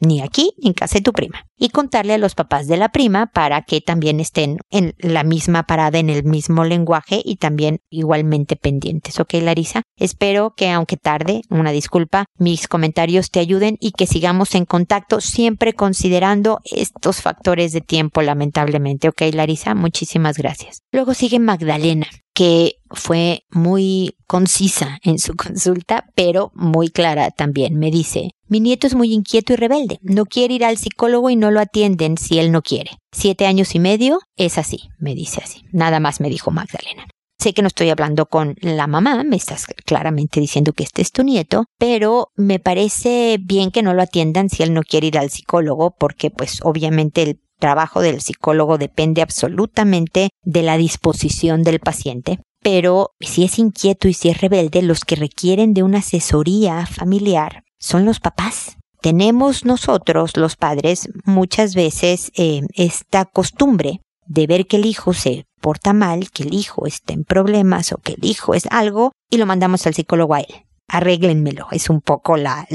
ni 0.00 0.20
aquí 0.20 0.52
ni 0.58 0.68
en 0.68 0.74
casa 0.74 0.98
de 0.98 1.02
tu 1.02 1.12
prima. 1.12 1.44
Y 1.56 1.68
contarle 1.68 2.14
a 2.14 2.18
los 2.18 2.34
papás 2.34 2.66
de 2.66 2.76
la 2.76 2.88
prima 2.88 3.26
para 3.26 3.62
que 3.62 3.80
también 3.80 4.18
estén 4.18 4.58
en 4.70 4.94
la 4.98 5.22
misma 5.22 5.62
parada, 5.62 5.98
en 5.98 6.10
el 6.10 6.24
mismo 6.24 6.64
lenguaje 6.64 7.22
y 7.24 7.36
también 7.36 7.78
igualmente 7.88 8.56
pendientes. 8.56 9.20
¿Ok, 9.20 9.34
Larisa? 9.34 9.82
Espero 9.96 10.54
que 10.56 10.70
aunque 10.70 10.96
tarde, 10.96 11.42
una 11.50 11.70
disculpa, 11.70 12.26
mis 12.36 12.66
comentarios 12.66 13.30
te 13.30 13.38
ayuden 13.38 13.76
y 13.80 13.92
que 13.92 14.06
sigamos 14.06 14.56
en 14.56 14.64
contacto 14.64 15.20
siempre 15.20 15.72
considerando 15.72 16.60
estos 16.64 17.22
factores 17.22 17.72
de 17.72 17.80
tiempo, 17.80 18.22
lamentablemente. 18.22 19.08
¿Ok, 19.08 19.22
Larisa? 19.32 19.74
Muchísimas 19.76 20.36
gracias. 20.36 20.80
Luego 20.90 21.14
sigue 21.14 21.38
Magdalena 21.38 22.08
que 22.36 22.74
fue 22.96 23.44
muy 23.50 24.16
concisa 24.26 24.98
en 25.02 25.18
su 25.18 25.34
consulta, 25.36 26.06
pero 26.14 26.50
muy 26.54 26.88
clara 26.88 27.30
también. 27.30 27.78
Me 27.78 27.90
dice, 27.90 28.30
mi 28.48 28.60
nieto 28.60 28.86
es 28.86 28.94
muy 28.94 29.12
inquieto 29.12 29.52
y 29.52 29.56
rebelde. 29.56 29.98
No 30.02 30.24
quiere 30.24 30.54
ir 30.54 30.64
al 30.64 30.78
psicólogo 30.78 31.30
y 31.30 31.36
no 31.36 31.50
lo 31.50 31.60
atienden 31.60 32.18
si 32.18 32.38
él 32.38 32.52
no 32.52 32.62
quiere. 32.62 32.92
Siete 33.12 33.46
años 33.46 33.74
y 33.74 33.78
medio 33.78 34.20
es 34.36 34.58
así, 34.58 34.88
me 34.98 35.14
dice 35.14 35.40
así. 35.42 35.62
Nada 35.72 36.00
más 36.00 36.20
me 36.20 36.28
dijo 36.28 36.50
Magdalena. 36.50 37.06
Sé 37.38 37.52
que 37.52 37.60
no 37.60 37.68
estoy 37.68 37.90
hablando 37.90 38.26
con 38.26 38.56
la 38.60 38.86
mamá, 38.86 39.22
me 39.22 39.36
estás 39.36 39.66
claramente 39.84 40.40
diciendo 40.40 40.72
que 40.72 40.84
este 40.84 41.02
es 41.02 41.12
tu 41.12 41.22
nieto, 41.22 41.66
pero 41.78 42.28
me 42.34 42.58
parece 42.58 43.38
bien 43.40 43.70
que 43.70 43.82
no 43.82 43.92
lo 43.92 44.02
atiendan 44.02 44.48
si 44.48 44.62
él 44.62 44.72
no 44.72 44.82
quiere 44.82 45.08
ir 45.08 45.18
al 45.18 45.30
psicólogo, 45.30 45.94
porque 45.98 46.30
pues 46.30 46.60
obviamente 46.62 47.22
el 47.22 47.40
trabajo 47.58 48.00
del 48.00 48.20
psicólogo 48.20 48.78
depende 48.78 49.22
absolutamente 49.22 50.30
de 50.42 50.62
la 50.62 50.76
disposición 50.76 51.62
del 51.62 51.80
paciente. 51.80 52.38
Pero 52.62 53.12
si 53.20 53.44
es 53.44 53.58
inquieto 53.58 54.08
y 54.08 54.14
si 54.14 54.28
es 54.28 54.40
rebelde, 54.40 54.82
los 54.82 55.04
que 55.04 55.16
requieren 55.16 55.74
de 55.74 55.82
una 55.82 55.98
asesoría 55.98 56.86
familiar 56.86 57.64
son 57.78 58.04
los 58.04 58.20
papás. 58.20 58.76
Tenemos 59.00 59.64
nosotros, 59.64 60.36
los 60.36 60.56
padres, 60.56 61.08
muchas 61.24 61.74
veces 61.74 62.32
eh, 62.36 62.62
esta 62.74 63.24
costumbre 63.24 64.00
de 64.26 64.46
ver 64.46 64.66
que 64.66 64.76
el 64.76 64.86
hijo 64.86 65.12
se 65.12 65.44
porta 65.60 65.92
mal, 65.92 66.30
que 66.30 66.42
el 66.42 66.54
hijo 66.54 66.86
está 66.86 67.12
en 67.12 67.24
problemas 67.24 67.92
o 67.92 67.98
que 67.98 68.14
el 68.14 68.24
hijo 68.24 68.54
es 68.54 68.66
algo 68.70 69.12
y 69.30 69.36
lo 69.36 69.46
mandamos 69.46 69.86
al 69.86 69.94
psicólogo 69.94 70.34
a 70.34 70.40
él. 70.40 70.66
Arréglenmelo, 70.88 71.68
es 71.70 71.90
un 71.90 72.00
poco 72.00 72.36
la, 72.36 72.66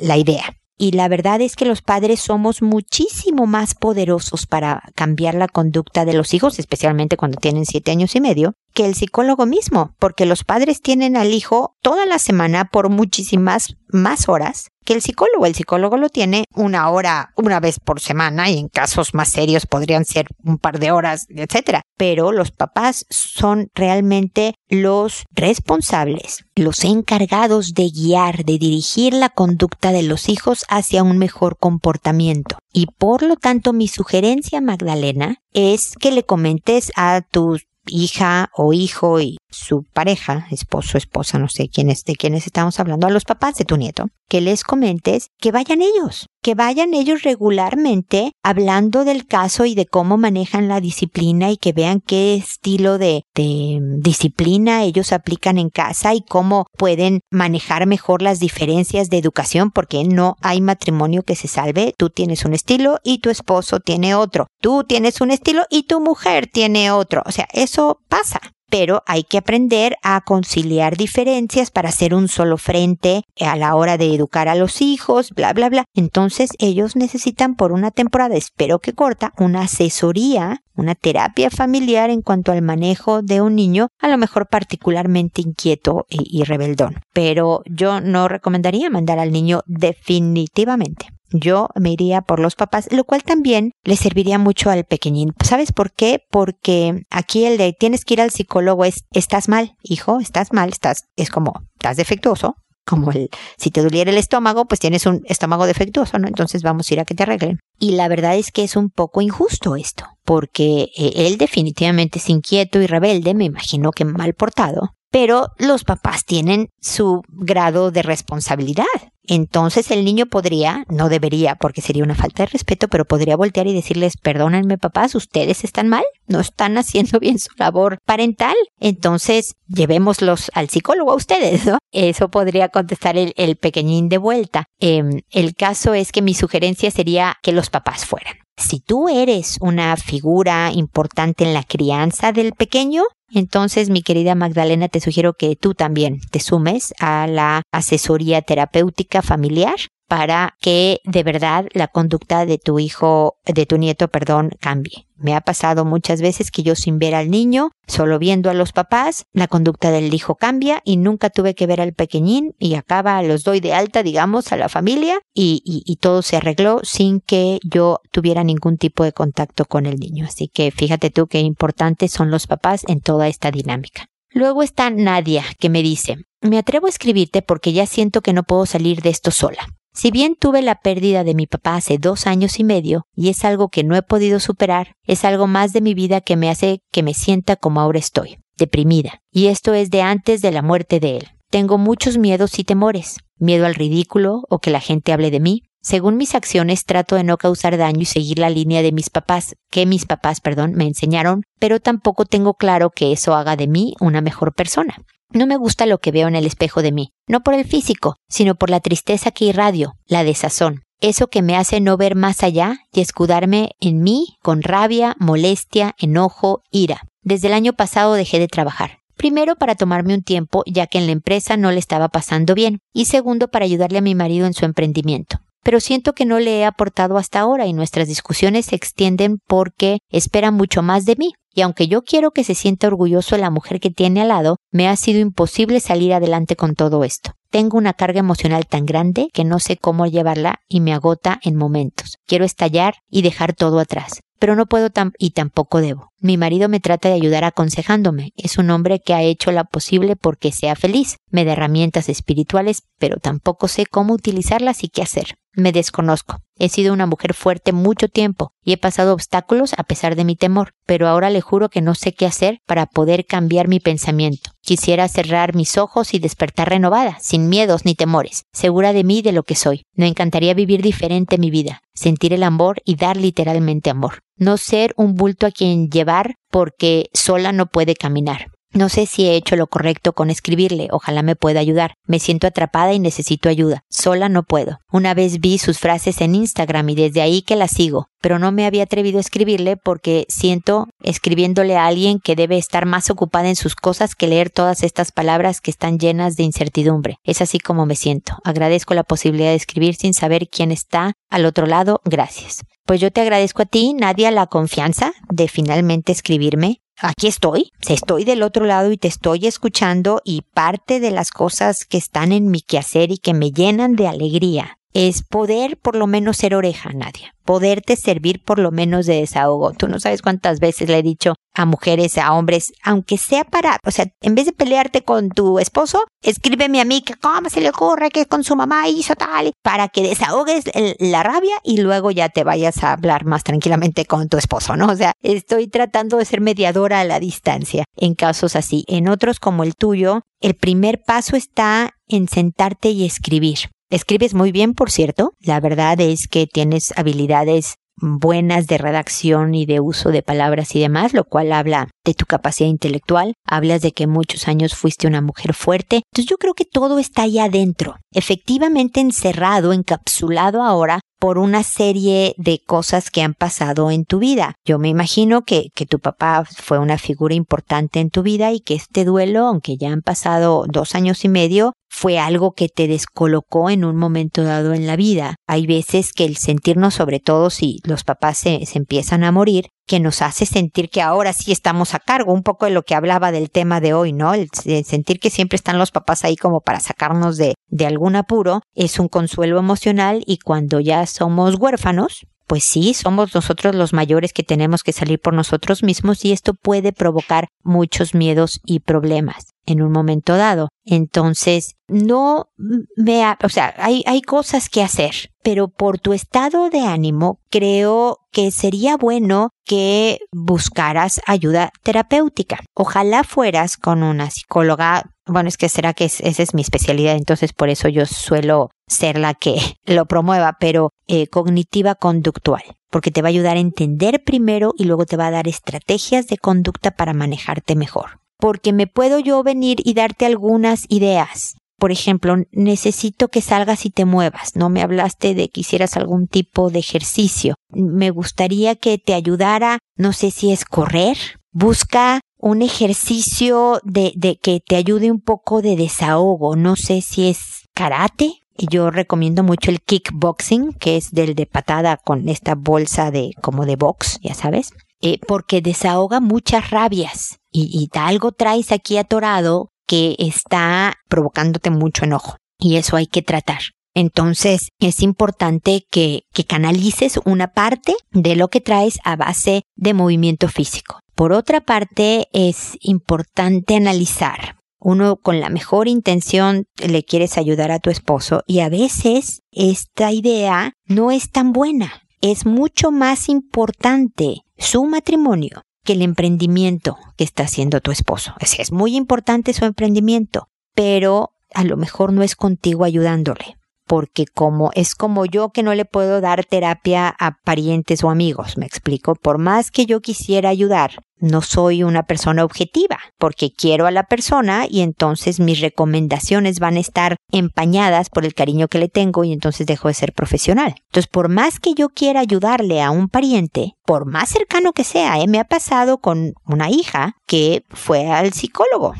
la 0.00 0.16
idea. 0.16 0.56
Y 0.76 0.92
la 0.92 1.08
verdad 1.08 1.42
es 1.42 1.56
que 1.56 1.66
los 1.66 1.82
padres 1.82 2.20
somos 2.20 2.62
muchísimo 2.62 3.46
más 3.46 3.74
poderosos 3.74 4.46
para 4.46 4.82
cambiar 4.94 5.34
la 5.34 5.46
conducta 5.46 6.06
de 6.06 6.14
los 6.14 6.32
hijos, 6.32 6.58
especialmente 6.58 7.18
cuando 7.18 7.38
tienen 7.38 7.66
siete 7.66 7.90
años 7.90 8.16
y 8.16 8.20
medio, 8.22 8.54
que 8.72 8.86
el 8.86 8.94
psicólogo 8.94 9.46
mismo, 9.46 9.94
porque 9.98 10.26
los 10.26 10.44
padres 10.44 10.80
tienen 10.80 11.16
al 11.16 11.32
hijo 11.32 11.76
toda 11.82 12.06
la 12.06 12.18
semana 12.18 12.66
por 12.66 12.88
muchísimas 12.88 13.76
más 13.88 14.28
horas 14.28 14.70
que 14.84 14.94
el 14.94 15.02
psicólogo. 15.02 15.46
El 15.46 15.54
psicólogo 15.54 15.96
lo 15.96 16.08
tiene 16.08 16.44
una 16.54 16.90
hora, 16.90 17.32
una 17.36 17.60
vez 17.60 17.78
por 17.80 18.00
semana 18.00 18.50
y 18.50 18.58
en 18.58 18.68
casos 18.68 19.14
más 19.14 19.28
serios 19.28 19.66
podrían 19.66 20.04
ser 20.04 20.26
un 20.44 20.58
par 20.58 20.78
de 20.78 20.90
horas, 20.90 21.26
etcétera. 21.28 21.82
Pero 21.96 22.32
los 22.32 22.50
papás 22.50 23.06
son 23.10 23.68
realmente 23.74 24.54
los 24.68 25.24
responsables, 25.32 26.44
los 26.54 26.84
encargados 26.84 27.74
de 27.74 27.90
guiar, 27.90 28.44
de 28.44 28.58
dirigir 28.58 29.14
la 29.14 29.28
conducta 29.28 29.92
de 29.92 30.02
los 30.02 30.28
hijos 30.28 30.64
hacia 30.68 31.02
un 31.02 31.18
mejor 31.18 31.58
comportamiento. 31.58 32.56
Y 32.72 32.86
por 32.86 33.22
lo 33.22 33.36
tanto, 33.36 33.72
mi 33.72 33.88
sugerencia, 33.88 34.60
Magdalena, 34.60 35.38
es 35.52 35.94
que 36.00 36.12
le 36.12 36.22
comentes 36.22 36.92
a 36.96 37.20
tus 37.28 37.66
hija 37.90 38.50
o 38.54 38.72
hijo 38.72 39.20
y 39.20 39.39
su 39.50 39.84
pareja, 39.92 40.46
esposo, 40.50 40.98
esposa, 40.98 41.38
no 41.38 41.48
sé 41.48 41.68
quién 41.68 41.90
es, 41.90 42.04
de 42.04 42.14
quiénes 42.14 42.46
estamos 42.46 42.80
hablando, 42.80 43.06
a 43.06 43.10
los 43.10 43.24
papás 43.24 43.56
de 43.56 43.64
tu 43.64 43.76
nieto, 43.76 44.06
que 44.28 44.40
les 44.40 44.64
comentes 44.64 45.28
que 45.38 45.52
vayan 45.52 45.82
ellos, 45.82 46.26
que 46.42 46.54
vayan 46.54 46.94
ellos 46.94 47.22
regularmente 47.22 48.32
hablando 48.42 49.04
del 49.04 49.26
caso 49.26 49.64
y 49.66 49.74
de 49.74 49.86
cómo 49.86 50.16
manejan 50.16 50.68
la 50.68 50.80
disciplina 50.80 51.50
y 51.50 51.56
que 51.56 51.72
vean 51.72 52.00
qué 52.00 52.34
estilo 52.34 52.98
de, 52.98 53.24
de 53.34 53.78
disciplina 53.98 54.84
ellos 54.84 55.12
aplican 55.12 55.58
en 55.58 55.68
casa 55.68 56.14
y 56.14 56.22
cómo 56.22 56.66
pueden 56.76 57.20
manejar 57.30 57.86
mejor 57.86 58.22
las 58.22 58.40
diferencias 58.40 59.10
de 59.10 59.18
educación, 59.18 59.70
porque 59.70 60.04
no 60.04 60.36
hay 60.40 60.60
matrimonio 60.60 61.22
que 61.22 61.36
se 61.36 61.48
salve. 61.48 61.94
Tú 61.96 62.10
tienes 62.10 62.44
un 62.44 62.54
estilo 62.54 62.98
y 63.02 63.18
tu 63.18 63.30
esposo 63.30 63.80
tiene 63.80 64.14
otro. 64.14 64.46
Tú 64.60 64.84
tienes 64.84 65.20
un 65.20 65.30
estilo 65.30 65.64
y 65.70 65.84
tu 65.84 66.00
mujer 66.00 66.46
tiene 66.46 66.90
otro. 66.90 67.22
O 67.26 67.32
sea, 67.32 67.48
eso 67.52 68.00
pasa 68.08 68.40
pero 68.70 69.02
hay 69.06 69.24
que 69.24 69.38
aprender 69.38 69.96
a 70.02 70.20
conciliar 70.22 70.96
diferencias 70.96 71.70
para 71.70 71.90
hacer 71.90 72.14
un 72.14 72.28
solo 72.28 72.56
frente 72.56 73.24
a 73.40 73.56
la 73.56 73.74
hora 73.74 73.98
de 73.98 74.14
educar 74.14 74.48
a 74.48 74.54
los 74.54 74.80
hijos, 74.80 75.30
bla, 75.30 75.52
bla, 75.52 75.68
bla. 75.68 75.84
Entonces 75.94 76.50
ellos 76.58 76.96
necesitan 76.96 77.56
por 77.56 77.72
una 77.72 77.90
temporada, 77.90 78.36
espero 78.36 78.78
que 78.78 78.94
corta, 78.94 79.32
una 79.36 79.62
asesoría, 79.62 80.62
una 80.74 80.94
terapia 80.94 81.50
familiar 81.50 82.10
en 82.10 82.22
cuanto 82.22 82.52
al 82.52 82.62
manejo 82.62 83.22
de 83.22 83.42
un 83.42 83.56
niño, 83.56 83.88
a 83.98 84.08
lo 84.08 84.16
mejor 84.16 84.46
particularmente 84.48 85.42
inquieto 85.42 86.06
y, 86.08 86.24
y 86.30 86.44
rebeldón. 86.44 87.00
Pero 87.12 87.62
yo 87.66 88.00
no 88.00 88.28
recomendaría 88.28 88.88
mandar 88.88 89.18
al 89.18 89.32
niño 89.32 89.62
definitivamente 89.66 91.08
yo 91.32 91.68
me 91.74 91.92
iría 91.92 92.22
por 92.22 92.40
los 92.40 92.56
papás, 92.56 92.88
lo 92.90 93.04
cual 93.04 93.22
también 93.22 93.72
le 93.84 93.96
serviría 93.96 94.38
mucho 94.38 94.70
al 94.70 94.84
pequeñín. 94.84 95.32
¿Sabes 95.42 95.72
por 95.72 95.92
qué? 95.92 96.22
Porque 96.30 97.04
aquí 97.10 97.44
el 97.44 97.58
de 97.58 97.72
tienes 97.72 98.04
que 98.04 98.14
ir 98.14 98.20
al 98.20 98.30
psicólogo 98.30 98.84
es 98.84 99.04
estás 99.12 99.48
mal, 99.48 99.74
hijo, 99.82 100.20
estás 100.20 100.52
mal, 100.52 100.70
estás 100.70 101.04
es 101.16 101.30
como 101.30 101.52
estás 101.74 101.96
defectuoso, 101.96 102.56
como 102.84 103.12
el 103.12 103.30
si 103.56 103.70
te 103.70 103.82
doliera 103.82 104.10
el 104.10 104.18
estómago, 104.18 104.66
pues 104.66 104.80
tienes 104.80 105.06
un 105.06 105.22
estómago 105.26 105.66
defectuoso, 105.66 106.18
¿no? 106.18 106.28
Entonces 106.28 106.62
vamos 106.62 106.90
a 106.90 106.94
ir 106.94 107.00
a 107.00 107.04
que 107.04 107.14
te 107.14 107.22
arreglen. 107.22 107.60
Y 107.78 107.92
la 107.92 108.08
verdad 108.08 108.36
es 108.36 108.50
que 108.50 108.64
es 108.64 108.76
un 108.76 108.90
poco 108.90 109.20
injusto 109.20 109.76
esto, 109.76 110.06
porque 110.24 110.88
eh, 110.96 111.12
él 111.14 111.38
definitivamente 111.38 112.18
es 112.18 112.28
inquieto 112.28 112.80
y 112.80 112.86
rebelde, 112.86 113.34
me 113.34 113.44
imagino 113.44 113.92
que 113.92 114.04
mal 114.04 114.34
portado, 114.34 114.94
pero 115.10 115.48
los 115.58 115.84
papás 115.84 116.24
tienen 116.24 116.68
su 116.80 117.22
grado 117.28 117.90
de 117.90 118.02
responsabilidad. 118.02 118.84
Entonces 119.32 119.92
el 119.92 120.04
niño 120.04 120.26
podría, 120.26 120.84
no 120.88 121.08
debería 121.08 121.54
porque 121.54 121.82
sería 121.82 122.02
una 122.02 122.16
falta 122.16 122.42
de 122.42 122.48
respeto, 122.48 122.88
pero 122.88 123.04
podría 123.04 123.36
voltear 123.36 123.68
y 123.68 123.72
decirles, 123.72 124.14
perdónenme 124.20 124.76
papás, 124.76 125.14
ustedes 125.14 125.62
están 125.62 125.86
mal, 125.86 126.02
no 126.26 126.40
están 126.40 126.76
haciendo 126.76 127.20
bien 127.20 127.38
su 127.38 127.50
labor 127.56 127.98
parental, 128.04 128.56
entonces 128.80 129.54
llevémoslos 129.68 130.50
al 130.52 130.68
psicólogo 130.68 131.12
a 131.12 131.14
ustedes, 131.14 131.64
¿no? 131.64 131.78
Eso 131.92 132.28
podría 132.28 132.70
contestar 132.70 133.16
el, 133.16 133.56
pequeñín 133.56 134.08
de 134.08 134.18
vuelta. 134.18 134.64
Em, 134.80 135.20
el 135.30 135.54
caso 135.54 135.94
es 135.94 136.10
que 136.10 136.22
mi 136.22 136.34
sugerencia 136.34 136.90
sería 136.90 137.36
que 137.40 137.52
los 137.52 137.70
papás 137.70 138.06
fueran. 138.06 138.34
Si 138.60 138.78
tú 138.78 139.08
eres 139.08 139.56
una 139.60 139.96
figura 139.96 140.70
importante 140.72 141.44
en 141.44 141.54
la 141.54 141.64
crianza 141.64 142.30
del 142.30 142.52
pequeño, 142.52 143.04
entonces, 143.32 143.90
mi 143.90 144.02
querida 144.02 144.34
Magdalena, 144.34 144.88
te 144.88 145.00
sugiero 145.00 145.34
que 145.34 145.56
tú 145.56 145.74
también 145.74 146.20
te 146.30 146.40
sumes 146.40 146.92
a 147.00 147.26
la 147.26 147.62
asesoría 147.72 148.42
terapéutica 148.42 149.22
familiar 149.22 149.76
para 150.10 150.56
que 150.60 150.98
de 151.04 151.22
verdad 151.22 151.68
la 151.72 151.86
conducta 151.86 152.44
de 152.44 152.58
tu 152.58 152.80
hijo, 152.80 153.36
de 153.46 153.64
tu 153.64 153.78
nieto, 153.78 154.08
perdón, 154.08 154.50
cambie. 154.58 155.06
Me 155.16 155.36
ha 155.36 155.40
pasado 155.40 155.84
muchas 155.84 156.20
veces 156.20 156.50
que 156.50 156.64
yo 156.64 156.74
sin 156.74 156.98
ver 156.98 157.14
al 157.14 157.30
niño, 157.30 157.70
solo 157.86 158.18
viendo 158.18 158.50
a 158.50 158.54
los 158.54 158.72
papás, 158.72 159.26
la 159.32 159.46
conducta 159.46 159.92
del 159.92 160.12
hijo 160.12 160.34
cambia 160.34 160.82
y 160.84 160.96
nunca 160.96 161.30
tuve 161.30 161.54
que 161.54 161.68
ver 161.68 161.80
al 161.80 161.92
pequeñín 161.92 162.56
y 162.58 162.74
acaba, 162.74 163.22
los 163.22 163.44
doy 163.44 163.60
de 163.60 163.72
alta, 163.72 164.02
digamos, 164.02 164.50
a 164.50 164.56
la 164.56 164.68
familia 164.68 165.20
y, 165.32 165.62
y 165.64 165.96
todo 165.98 166.22
se 166.22 166.38
arregló 166.38 166.80
sin 166.82 167.20
que 167.20 167.60
yo 167.62 168.00
tuviera 168.10 168.42
ningún 168.42 168.78
tipo 168.78 169.04
de 169.04 169.12
contacto 169.12 169.64
con 169.64 169.86
el 169.86 170.00
niño. 170.00 170.24
Así 170.26 170.48
que 170.48 170.72
fíjate 170.72 171.10
tú 171.10 171.28
qué 171.28 171.38
importantes 171.38 172.10
son 172.10 172.32
los 172.32 172.48
papás 172.48 172.82
en 172.88 173.00
toda 173.00 173.28
esta 173.28 173.52
dinámica. 173.52 174.06
Luego 174.32 174.64
está 174.64 174.90
Nadia, 174.90 175.44
que 175.60 175.68
me 175.68 175.84
dice, 175.84 176.16
me 176.40 176.58
atrevo 176.58 176.86
a 176.86 176.90
escribirte 176.90 177.42
porque 177.42 177.72
ya 177.72 177.86
siento 177.86 178.22
que 178.22 178.32
no 178.32 178.42
puedo 178.42 178.66
salir 178.66 179.02
de 179.02 179.10
esto 179.10 179.30
sola. 179.30 179.68
Si 179.92 180.10
bien 180.10 180.36
tuve 180.36 180.62
la 180.62 180.76
pérdida 180.76 181.24
de 181.24 181.34
mi 181.34 181.46
papá 181.46 181.74
hace 181.74 181.98
dos 181.98 182.26
años 182.26 182.58
y 182.60 182.64
medio 182.64 183.06
y 183.14 183.28
es 183.28 183.44
algo 183.44 183.68
que 183.68 183.82
no 183.82 183.96
he 183.96 184.02
podido 184.02 184.38
superar, 184.38 184.94
es 185.04 185.24
algo 185.24 185.46
más 185.46 185.72
de 185.72 185.80
mi 185.80 185.94
vida 185.94 186.20
que 186.20 186.36
me 186.36 186.48
hace 186.48 186.82
que 186.92 187.02
me 187.02 187.12
sienta 187.12 187.56
como 187.56 187.80
ahora 187.80 187.98
estoy, 187.98 188.38
deprimida. 188.56 189.20
Y 189.32 189.46
esto 189.46 189.74
es 189.74 189.90
de 189.90 190.02
antes 190.02 190.42
de 190.42 190.52
la 190.52 190.62
muerte 190.62 191.00
de 191.00 191.16
él. 191.16 191.28
Tengo 191.50 191.78
muchos 191.78 192.18
miedos 192.18 192.58
y 192.60 192.64
temores. 192.64 193.18
Miedo 193.36 193.66
al 193.66 193.74
ridículo 193.74 194.42
o 194.48 194.60
que 194.60 194.70
la 194.70 194.80
gente 194.80 195.12
hable 195.12 195.32
de 195.32 195.40
mí. 195.40 195.64
Según 195.82 196.16
mis 196.16 196.34
acciones 196.34 196.84
trato 196.84 197.16
de 197.16 197.24
no 197.24 197.38
causar 197.38 197.76
daño 197.76 198.02
y 198.02 198.04
seguir 198.04 198.38
la 198.38 198.50
línea 198.50 198.82
de 198.82 198.92
mis 198.92 199.10
papás, 199.10 199.56
que 199.70 199.86
mis 199.86 200.04
papás, 200.04 200.40
perdón, 200.40 200.74
me 200.74 200.84
enseñaron, 200.86 201.42
pero 201.58 201.80
tampoco 201.80 202.26
tengo 202.26 202.54
claro 202.54 202.90
que 202.90 203.12
eso 203.12 203.34
haga 203.34 203.56
de 203.56 203.66
mí 203.66 203.94
una 203.98 204.20
mejor 204.20 204.54
persona. 204.54 204.94
No 205.32 205.46
me 205.46 205.56
gusta 205.56 205.86
lo 205.86 205.98
que 205.98 206.10
veo 206.10 206.26
en 206.26 206.34
el 206.34 206.44
espejo 206.44 206.82
de 206.82 206.90
mí, 206.90 207.12
no 207.28 207.40
por 207.40 207.54
el 207.54 207.64
físico, 207.64 208.16
sino 208.28 208.56
por 208.56 208.68
la 208.68 208.80
tristeza 208.80 209.30
que 209.30 209.44
irradio, 209.44 209.94
la 210.06 210.24
desazón, 210.24 210.82
eso 211.00 211.28
que 211.28 211.40
me 211.40 211.56
hace 211.56 211.80
no 211.80 211.96
ver 211.96 212.16
más 212.16 212.42
allá 212.42 212.78
y 212.92 213.00
escudarme 213.00 213.70
en 213.80 214.02
mí 214.02 214.36
con 214.42 214.62
rabia, 214.62 215.14
molestia, 215.18 215.94
enojo, 215.98 216.62
ira. 216.70 217.02
Desde 217.22 217.48
el 217.48 217.54
año 217.54 217.74
pasado 217.74 218.14
dejé 218.14 218.38
de 218.38 218.48
trabajar. 218.48 218.98
Primero 219.16 219.54
para 219.54 219.76
tomarme 219.76 220.14
un 220.14 220.22
tiempo, 220.22 220.64
ya 220.66 220.86
que 220.86 220.98
en 220.98 221.06
la 221.06 221.12
empresa 221.12 221.56
no 221.56 221.70
le 221.70 221.78
estaba 221.78 222.08
pasando 222.08 222.54
bien, 222.54 222.80
y 222.92 223.04
segundo 223.04 223.48
para 223.48 223.66
ayudarle 223.66 223.98
a 223.98 224.02
mi 224.02 224.14
marido 224.14 224.46
en 224.46 224.54
su 224.54 224.64
emprendimiento 224.64 225.40
pero 225.62 225.80
siento 225.80 226.12
que 226.12 226.24
no 226.24 226.38
le 226.38 226.58
he 226.58 226.64
aportado 226.64 227.16
hasta 227.16 227.40
ahora 227.40 227.66
y 227.66 227.72
nuestras 227.72 228.08
discusiones 228.08 228.66
se 228.66 228.76
extienden 228.76 229.38
porque 229.46 229.98
espera 230.10 230.50
mucho 230.50 230.82
más 230.82 231.04
de 231.04 231.16
mí. 231.16 231.32
Y 231.52 231.62
aunque 231.62 231.88
yo 231.88 232.02
quiero 232.02 232.30
que 232.30 232.44
se 232.44 232.54
sienta 232.54 232.86
orgulloso 232.86 233.36
la 233.36 233.50
mujer 233.50 233.80
que 233.80 233.90
tiene 233.90 234.22
al 234.22 234.28
lado, 234.28 234.58
me 234.70 234.88
ha 234.88 234.94
sido 234.96 235.18
imposible 235.18 235.80
salir 235.80 236.14
adelante 236.14 236.54
con 236.54 236.74
todo 236.74 237.02
esto. 237.02 237.32
Tengo 237.50 237.76
una 237.76 237.92
carga 237.92 238.20
emocional 238.20 238.66
tan 238.66 238.86
grande 238.86 239.28
que 239.32 239.44
no 239.44 239.58
sé 239.58 239.76
cómo 239.76 240.06
llevarla 240.06 240.60
y 240.68 240.80
me 240.80 240.92
agota 240.92 241.40
en 241.42 241.56
momentos. 241.56 242.18
Quiero 242.26 242.44
estallar 242.44 242.94
y 243.10 243.22
dejar 243.22 243.54
todo 243.54 243.80
atrás 243.80 244.20
pero 244.40 244.56
no 244.56 244.66
puedo 244.66 244.88
y 245.18 245.30
tampoco 245.30 245.80
debo. 245.80 246.12
Mi 246.18 246.38
marido 246.38 246.68
me 246.68 246.80
trata 246.80 247.10
de 247.10 247.14
ayudar 247.14 247.44
aconsejándome. 247.44 248.32
Es 248.36 248.56
un 248.56 248.70
hombre 248.70 248.98
que 248.98 249.12
ha 249.12 249.22
hecho 249.22 249.52
lo 249.52 249.62
posible 249.64 250.16
porque 250.16 250.50
sea 250.50 250.74
feliz. 250.74 251.18
Me 251.30 251.44
da 251.44 251.52
herramientas 251.52 252.08
espirituales, 252.08 252.82
pero 252.98 253.18
tampoco 253.18 253.68
sé 253.68 253.84
cómo 253.84 254.14
utilizarlas 254.14 254.82
y 254.82 254.88
qué 254.88 255.02
hacer. 255.02 255.34
Me 255.54 255.72
desconozco. 255.72 256.38
He 256.56 256.68
sido 256.68 256.92
una 256.92 257.06
mujer 257.06 257.34
fuerte 257.34 257.72
mucho 257.72 258.08
tiempo 258.08 258.52
y 258.62 258.72
he 258.72 258.76
pasado 258.76 259.12
obstáculos 259.14 259.72
a 259.76 259.82
pesar 259.82 260.14
de 260.14 260.24
mi 260.24 260.36
temor, 260.36 260.74
pero 260.86 261.08
ahora 261.08 261.30
le 261.30 261.40
juro 261.40 261.70
que 261.70 261.80
no 261.80 261.94
sé 261.94 262.12
qué 262.12 262.26
hacer 262.26 262.60
para 262.66 262.86
poder 262.86 263.26
cambiar 263.26 263.66
mi 263.66 263.80
pensamiento. 263.80 264.50
Quisiera 264.60 265.08
cerrar 265.08 265.54
mis 265.54 265.76
ojos 265.78 266.14
y 266.14 266.18
despertar 266.18 266.68
renovada, 266.68 267.18
sin 267.20 267.48
miedos 267.48 267.84
ni 267.84 267.94
temores, 267.94 268.44
segura 268.52 268.92
de 268.92 269.04
mí 269.04 269.18
y 269.18 269.22
de 269.22 269.32
lo 269.32 269.42
que 269.42 269.56
soy. 269.56 269.82
Me 269.94 270.06
encantaría 270.06 270.54
vivir 270.54 270.82
diferente 270.82 271.38
mi 271.38 271.50
vida, 271.50 271.82
sentir 271.94 272.32
el 272.32 272.42
amor 272.42 272.80
y 272.84 272.96
dar 272.96 273.16
literalmente 273.16 273.90
amor. 273.90 274.20
No 274.36 274.56
ser 274.56 274.92
un 274.96 275.14
bulto 275.14 275.46
a 275.46 275.50
quien 275.50 275.88
llevar 275.90 276.36
porque 276.50 277.10
sola 277.12 277.52
no 277.52 277.66
puede 277.66 277.94
caminar. 277.94 278.50
No 278.72 278.88
sé 278.88 279.06
si 279.06 279.26
he 279.26 279.34
hecho 279.34 279.56
lo 279.56 279.66
correcto 279.66 280.12
con 280.12 280.30
escribirle, 280.30 280.88
ojalá 280.92 281.22
me 281.22 281.34
pueda 281.34 281.58
ayudar. 281.58 281.94
Me 282.06 282.20
siento 282.20 282.46
atrapada 282.46 282.92
y 282.92 283.00
necesito 283.00 283.48
ayuda. 283.48 283.82
Sola 283.90 284.28
no 284.28 284.44
puedo. 284.44 284.78
Una 284.92 285.12
vez 285.12 285.40
vi 285.40 285.58
sus 285.58 285.78
frases 285.78 286.20
en 286.20 286.36
Instagram 286.36 286.88
y 286.90 286.94
desde 286.94 287.20
ahí 287.20 287.42
que 287.42 287.56
la 287.56 287.66
sigo, 287.66 288.06
pero 288.20 288.38
no 288.38 288.52
me 288.52 288.66
había 288.66 288.84
atrevido 288.84 289.18
a 289.18 289.22
escribirle 289.22 289.76
porque 289.76 290.24
siento 290.28 290.86
escribiéndole 291.02 291.76
a 291.76 291.86
alguien 291.86 292.20
que 292.20 292.36
debe 292.36 292.58
estar 292.58 292.86
más 292.86 293.10
ocupada 293.10 293.48
en 293.48 293.56
sus 293.56 293.74
cosas 293.74 294.14
que 294.14 294.28
leer 294.28 294.50
todas 294.50 294.84
estas 294.84 295.10
palabras 295.10 295.60
que 295.60 295.72
están 295.72 295.98
llenas 295.98 296.36
de 296.36 296.44
incertidumbre. 296.44 297.16
Es 297.24 297.42
así 297.42 297.58
como 297.58 297.86
me 297.86 297.96
siento. 297.96 298.36
Agradezco 298.44 298.94
la 298.94 299.02
posibilidad 299.02 299.50
de 299.50 299.56
escribir 299.56 299.96
sin 299.96 300.14
saber 300.14 300.48
quién 300.48 300.70
está 300.70 301.14
al 301.28 301.44
otro 301.44 301.66
lado. 301.66 302.00
Gracias. 302.04 302.60
Pues 302.86 303.00
yo 303.00 303.10
te 303.10 303.20
agradezco 303.20 303.62
a 303.62 303.66
ti, 303.66 303.94
Nadia, 303.94 304.30
la 304.30 304.46
confianza 304.46 305.12
de 305.28 305.48
finalmente 305.48 306.12
escribirme 306.12 306.80
aquí 307.00 307.26
estoy, 307.26 307.72
estoy 307.88 308.24
del 308.24 308.42
otro 308.42 308.64
lado 308.64 308.92
y 308.92 308.96
te 308.96 309.08
estoy 309.08 309.46
escuchando 309.46 310.20
y 310.24 310.42
parte 310.42 311.00
de 311.00 311.10
las 311.10 311.30
cosas 311.30 311.84
que 311.84 311.98
están 311.98 312.32
en 312.32 312.50
mi 312.50 312.60
quehacer 312.60 313.10
y 313.10 313.18
que 313.18 313.34
me 313.34 313.50
llenan 313.50 313.96
de 313.96 314.08
alegría 314.08 314.79
es 314.92 315.22
poder 315.22 315.76
por 315.76 315.96
lo 315.96 316.06
menos 316.06 316.36
ser 316.36 316.54
oreja, 316.54 316.90
Nadia. 316.92 317.34
Poderte 317.44 317.96
servir 317.96 318.44
por 318.44 318.58
lo 318.58 318.70
menos 318.70 319.06
de 319.06 319.16
desahogo. 319.16 319.72
Tú 319.72 319.88
no 319.88 319.98
sabes 319.98 320.22
cuántas 320.22 320.60
veces 320.60 320.88
le 320.88 320.98
he 320.98 321.02
dicho 321.02 321.34
a 321.54 321.64
mujeres, 321.64 322.16
a 322.18 322.32
hombres, 322.32 322.72
aunque 322.84 323.18
sea 323.18 323.44
para, 323.44 323.78
o 323.84 323.90
sea, 323.90 324.06
en 324.20 324.34
vez 324.34 324.46
de 324.46 324.52
pelearte 324.52 325.02
con 325.02 325.30
tu 325.30 325.58
esposo, 325.58 326.04
escríbeme 326.22 326.80
a 326.80 326.84
mí 326.84 327.02
que 327.02 327.14
cómo 327.14 327.50
se 327.50 327.60
le 327.60 327.70
ocurre 327.70 328.10
que 328.10 328.26
con 328.26 328.44
su 328.44 328.54
mamá 328.54 328.88
hizo 328.88 329.16
tal, 329.16 329.52
para 329.62 329.88
que 329.88 330.02
desahogues 330.02 330.64
la 330.98 331.22
rabia 331.22 331.56
y 331.64 331.78
luego 331.78 332.10
ya 332.12 332.28
te 332.28 332.44
vayas 332.44 332.84
a 332.84 332.92
hablar 332.92 333.24
más 333.24 333.42
tranquilamente 333.42 334.06
con 334.06 334.28
tu 334.28 334.36
esposo, 334.36 334.76
¿no? 334.76 334.86
O 334.86 334.96
sea, 334.96 335.12
estoy 335.22 335.66
tratando 335.66 336.18
de 336.18 336.24
ser 336.24 336.40
mediadora 336.40 337.00
a 337.00 337.04
la 337.04 337.18
distancia 337.18 337.84
en 337.96 338.14
casos 338.14 338.54
así. 338.54 338.84
En 338.86 339.08
otros 339.08 339.40
como 339.40 339.64
el 339.64 339.74
tuyo, 339.74 340.22
el 340.40 340.54
primer 340.54 341.02
paso 341.02 341.36
está 341.36 341.90
en 342.06 342.28
sentarte 342.28 342.90
y 342.90 343.04
escribir. 343.04 343.70
Escribes 343.90 344.34
muy 344.34 344.52
bien, 344.52 344.74
por 344.74 344.92
cierto. 344.92 345.32
La 345.40 345.58
verdad 345.58 346.00
es 346.00 346.28
que 346.28 346.46
tienes 346.46 346.92
habilidades 346.96 347.74
buenas 348.00 348.68
de 348.68 348.78
redacción 348.78 349.54
y 349.54 349.66
de 349.66 349.80
uso 349.80 350.10
de 350.10 350.22
palabras 350.22 350.74
y 350.76 350.80
demás, 350.80 351.12
lo 351.12 351.24
cual 351.24 351.52
habla 351.52 351.88
de 352.04 352.14
tu 352.14 352.24
capacidad 352.24 352.68
intelectual, 352.68 353.34
hablas 353.44 353.82
de 353.82 353.92
que 353.92 354.06
muchos 354.06 354.48
años 354.48 354.74
fuiste 354.74 355.06
una 355.06 355.20
mujer 355.20 355.54
fuerte, 355.54 355.96
entonces 355.96 356.30
yo 356.30 356.38
creo 356.38 356.54
que 356.54 356.64
todo 356.64 356.98
está 356.98 357.22
ahí 357.22 357.38
adentro, 357.38 357.96
efectivamente 358.14 359.00
encerrado, 359.00 359.72
encapsulado 359.72 360.62
ahora 360.62 361.00
por 361.20 361.38
una 361.38 361.62
serie 361.62 362.34
de 362.38 362.60
cosas 362.66 363.10
que 363.10 363.22
han 363.22 363.34
pasado 363.34 363.90
en 363.90 364.04
tu 364.06 364.18
vida. 364.18 364.54
Yo 364.64 364.78
me 364.78 364.88
imagino 364.88 365.42
que, 365.42 365.68
que 365.74 365.86
tu 365.86 366.00
papá 366.00 366.44
fue 366.44 366.78
una 366.78 366.98
figura 366.98 367.34
importante 367.34 368.00
en 368.00 368.10
tu 368.10 368.22
vida 368.22 368.52
y 368.52 368.60
que 368.60 368.74
este 368.74 369.04
duelo, 369.04 369.46
aunque 369.46 369.76
ya 369.76 369.92
han 369.92 370.00
pasado 370.00 370.64
dos 370.66 370.94
años 370.94 371.24
y 371.24 371.28
medio, 371.28 371.74
fue 371.90 372.18
algo 372.18 372.52
que 372.52 372.68
te 372.68 372.88
descolocó 372.88 373.68
en 373.68 373.84
un 373.84 373.96
momento 373.96 374.44
dado 374.44 374.72
en 374.72 374.86
la 374.86 374.96
vida. 374.96 375.36
Hay 375.46 375.66
veces 375.66 376.12
que 376.12 376.24
el 376.24 376.36
sentirnos, 376.36 376.94
sobre 376.94 377.20
todo 377.20 377.50
si 377.50 377.80
los 377.84 378.04
papás 378.04 378.38
se, 378.38 378.64
se 378.64 378.78
empiezan 378.78 379.22
a 379.22 379.32
morir, 379.32 379.68
que 379.90 379.98
nos 379.98 380.22
hace 380.22 380.46
sentir 380.46 380.88
que 380.88 381.02
ahora 381.02 381.32
sí 381.32 381.50
estamos 381.50 381.94
a 381.94 381.98
cargo, 381.98 382.32
un 382.32 382.44
poco 382.44 382.64
de 382.64 382.70
lo 382.70 382.84
que 382.84 382.94
hablaba 382.94 383.32
del 383.32 383.50
tema 383.50 383.80
de 383.80 383.92
hoy, 383.92 384.12
¿no? 384.12 384.34
El, 384.34 384.48
sentir 384.84 385.18
que 385.18 385.30
siempre 385.30 385.56
están 385.56 385.80
los 385.80 385.90
papás 385.90 386.24
ahí 386.24 386.36
como 386.36 386.60
para 386.60 386.78
sacarnos 386.78 387.36
de, 387.36 387.54
de 387.66 387.86
algún 387.86 388.14
apuro, 388.14 388.60
es 388.76 389.00
un 389.00 389.08
consuelo 389.08 389.58
emocional 389.58 390.22
y 390.26 390.38
cuando 390.38 390.78
ya 390.78 391.04
somos 391.06 391.56
huérfanos, 391.56 392.24
pues 392.50 392.64
sí, 392.64 392.94
somos 392.94 393.32
nosotros 393.32 393.76
los 393.76 393.92
mayores 393.92 394.32
que 394.32 394.42
tenemos 394.42 394.82
que 394.82 394.92
salir 394.92 395.20
por 395.20 395.34
nosotros 395.34 395.84
mismos 395.84 396.24
y 396.24 396.32
esto 396.32 396.52
puede 396.52 396.92
provocar 396.92 397.46
muchos 397.62 398.12
miedos 398.12 398.58
y 398.64 398.80
problemas 398.80 399.50
en 399.66 399.82
un 399.82 399.92
momento 399.92 400.36
dado. 400.36 400.68
Entonces, 400.84 401.76
no 401.86 402.50
me, 402.58 403.22
o 403.44 403.48
sea, 403.48 403.72
hay, 403.78 404.02
hay 404.04 404.20
cosas 404.20 404.68
que 404.68 404.82
hacer, 404.82 405.30
pero 405.44 405.68
por 405.68 406.00
tu 406.00 406.12
estado 406.12 406.70
de 406.70 406.80
ánimo, 406.80 407.38
creo 407.50 408.18
que 408.32 408.50
sería 408.50 408.96
bueno 408.96 409.50
que 409.64 410.18
buscaras 410.32 411.20
ayuda 411.28 411.70
terapéutica. 411.84 412.58
Ojalá 412.74 413.22
fueras 413.22 413.76
con 413.76 414.02
una 414.02 414.28
psicóloga. 414.28 415.12
Bueno, 415.24 415.48
es 415.48 415.56
que 415.56 415.68
será 415.68 415.94
que 415.94 416.06
esa 416.06 416.42
es 416.42 416.52
mi 416.52 416.62
especialidad, 416.62 417.14
entonces 417.14 417.52
por 417.52 417.68
eso 417.68 417.86
yo 417.86 418.06
suelo 418.06 418.70
ser 418.90 419.18
la 419.18 419.34
que 419.34 419.56
lo 419.86 420.06
promueva, 420.06 420.56
pero 420.60 420.90
eh, 421.06 421.26
cognitiva 421.28 421.94
conductual, 421.94 422.62
porque 422.90 423.10
te 423.10 423.22
va 423.22 423.28
a 423.28 423.30
ayudar 423.30 423.56
a 423.56 423.60
entender 423.60 424.22
primero 424.24 424.74
y 424.76 424.84
luego 424.84 425.06
te 425.06 425.16
va 425.16 425.28
a 425.28 425.30
dar 425.32 425.48
estrategias 425.48 426.26
de 426.26 426.36
conducta 426.36 426.90
para 426.90 427.14
manejarte 427.14 427.76
mejor 427.76 428.20
porque 428.40 428.72
me 428.72 428.88
puedo 428.88 429.20
yo 429.20 429.42
venir 429.44 429.78
y 429.84 429.94
darte 429.94 430.26
algunas 430.26 430.86
ideas. 430.88 431.56
Por 431.78 431.92
ejemplo, 431.92 432.36
necesito 432.50 433.28
que 433.28 433.40
salgas 433.40 433.86
y 433.86 433.90
te 433.90 434.04
muevas. 434.04 434.54
No 434.54 434.68
me 434.68 434.82
hablaste 434.82 435.34
de 435.34 435.48
que 435.48 435.60
hicieras 435.60 435.96
algún 435.96 436.26
tipo 436.26 436.70
de 436.70 436.80
ejercicio. 436.80 437.54
Me 437.70 438.10
gustaría 438.10 438.74
que 438.74 438.98
te 438.98 439.14
ayudara, 439.14 439.78
no 439.96 440.12
sé 440.12 440.30
si 440.30 440.52
es 440.52 440.64
correr. 440.64 441.16
Busca 441.52 442.20
un 442.36 442.60
ejercicio 442.62 443.80
de, 443.82 444.12
de 444.16 444.36
que 444.36 444.60
te 444.60 444.76
ayude 444.76 445.10
un 445.10 445.20
poco 445.20 445.62
de 445.62 445.76
desahogo. 445.76 446.54
No 446.54 446.76
sé 446.76 447.00
si 447.00 447.28
es 447.28 447.66
karate. 447.74 448.39
Yo 448.66 448.90
recomiendo 448.90 449.42
mucho 449.42 449.70
el 449.70 449.80
kickboxing, 449.80 450.72
que 450.74 450.96
es 450.96 451.10
del 451.12 451.34
de 451.34 451.46
patada 451.46 451.96
con 451.96 452.28
esta 452.28 452.54
bolsa 452.54 453.10
de 453.10 453.32
como 453.40 453.66
de 453.66 453.76
box, 453.76 454.18
ya 454.22 454.34
sabes, 454.34 454.72
eh, 455.00 455.18
porque 455.26 455.62
desahoga 455.62 456.20
muchas 456.20 456.70
rabias 456.70 457.38
y, 457.50 457.70
y 457.72 457.98
algo 457.98 458.32
traes 458.32 458.72
aquí 458.72 458.98
atorado 458.98 459.70
que 459.86 460.14
está 460.18 460.94
provocándote 461.08 461.70
mucho 461.70 462.04
enojo 462.04 462.36
y 462.58 462.76
eso 462.76 462.96
hay 462.96 463.06
que 463.06 463.22
tratar. 463.22 463.60
Entonces 463.94 464.68
es 464.78 465.02
importante 465.02 465.84
que, 465.90 466.22
que 466.32 466.44
canalices 466.44 467.18
una 467.24 467.48
parte 467.48 467.94
de 468.12 468.36
lo 468.36 468.48
que 468.48 468.60
traes 468.60 468.98
a 469.04 469.16
base 469.16 469.62
de 469.74 469.94
movimiento 469.94 470.48
físico. 470.48 471.00
Por 471.14 471.32
otra 471.32 471.60
parte, 471.60 472.28
es 472.32 472.78
importante 472.80 473.76
analizar. 473.76 474.56
Uno 474.80 475.16
con 475.16 475.40
la 475.40 475.50
mejor 475.50 475.88
intención 475.88 476.64
le 476.76 477.04
quieres 477.04 477.38
ayudar 477.38 477.70
a 477.70 477.78
tu 477.78 477.90
esposo 477.90 478.42
y 478.46 478.60
a 478.60 478.68
veces 478.68 479.42
esta 479.52 480.10
idea 480.12 480.72
no 480.86 481.10
es 481.10 481.30
tan 481.30 481.52
buena. 481.52 482.02
Es 482.20 482.46
mucho 482.46 482.90
más 482.90 483.28
importante 483.28 484.42
su 484.58 484.84
matrimonio 484.84 485.62
que 485.84 485.92
el 485.92 486.02
emprendimiento 486.02 486.96
que 487.16 487.24
está 487.24 487.44
haciendo 487.44 487.80
tu 487.80 487.90
esposo. 487.90 488.34
Es, 488.40 488.58
es 488.58 488.72
muy 488.72 488.96
importante 488.96 489.52
su 489.52 489.64
emprendimiento, 489.64 490.48
pero 490.74 491.32
a 491.54 491.64
lo 491.64 491.76
mejor 491.76 492.12
no 492.12 492.22
es 492.22 492.34
contigo 492.34 492.84
ayudándole 492.84 493.59
porque 493.90 494.24
como 494.32 494.70
es 494.74 494.94
como 494.94 495.26
yo 495.26 495.48
que 495.48 495.64
no 495.64 495.74
le 495.74 495.84
puedo 495.84 496.20
dar 496.20 496.44
terapia 496.44 497.12
a 497.18 497.38
parientes 497.42 498.04
o 498.04 498.10
amigos, 498.10 498.56
me 498.56 498.64
explico, 498.64 499.16
por 499.16 499.38
más 499.38 499.72
que 499.72 499.84
yo 499.84 500.00
quisiera 500.00 500.48
ayudar, 500.48 501.02
no 501.18 501.42
soy 501.42 501.82
una 501.82 502.04
persona 502.04 502.44
objetiva, 502.44 503.00
porque 503.18 503.50
quiero 503.50 503.88
a 503.88 503.90
la 503.90 504.04
persona 504.04 504.66
y 504.70 504.82
entonces 504.82 505.40
mis 505.40 505.58
recomendaciones 505.58 506.60
van 506.60 506.76
a 506.76 506.80
estar 506.80 507.16
empañadas 507.32 508.10
por 508.10 508.24
el 508.24 508.32
cariño 508.32 508.68
que 508.68 508.78
le 508.78 508.86
tengo 508.86 509.24
y 509.24 509.32
entonces 509.32 509.66
dejo 509.66 509.88
de 509.88 509.94
ser 509.94 510.12
profesional. 510.12 510.76
Entonces, 510.86 511.10
por 511.10 511.28
más 511.28 511.58
que 511.58 511.74
yo 511.74 511.88
quiera 511.88 512.20
ayudarle 512.20 512.82
a 512.82 512.92
un 512.92 513.08
pariente, 513.08 513.72
por 513.84 514.06
más 514.06 514.28
cercano 514.28 514.72
que 514.72 514.84
sea, 514.84 515.18
¿eh? 515.18 515.26
me 515.26 515.40
ha 515.40 515.44
pasado 515.44 515.98
con 515.98 516.34
una 516.46 516.70
hija 516.70 517.16
que 517.26 517.64
fue 517.70 518.06
al 518.06 518.34
psicólogo 518.34 518.94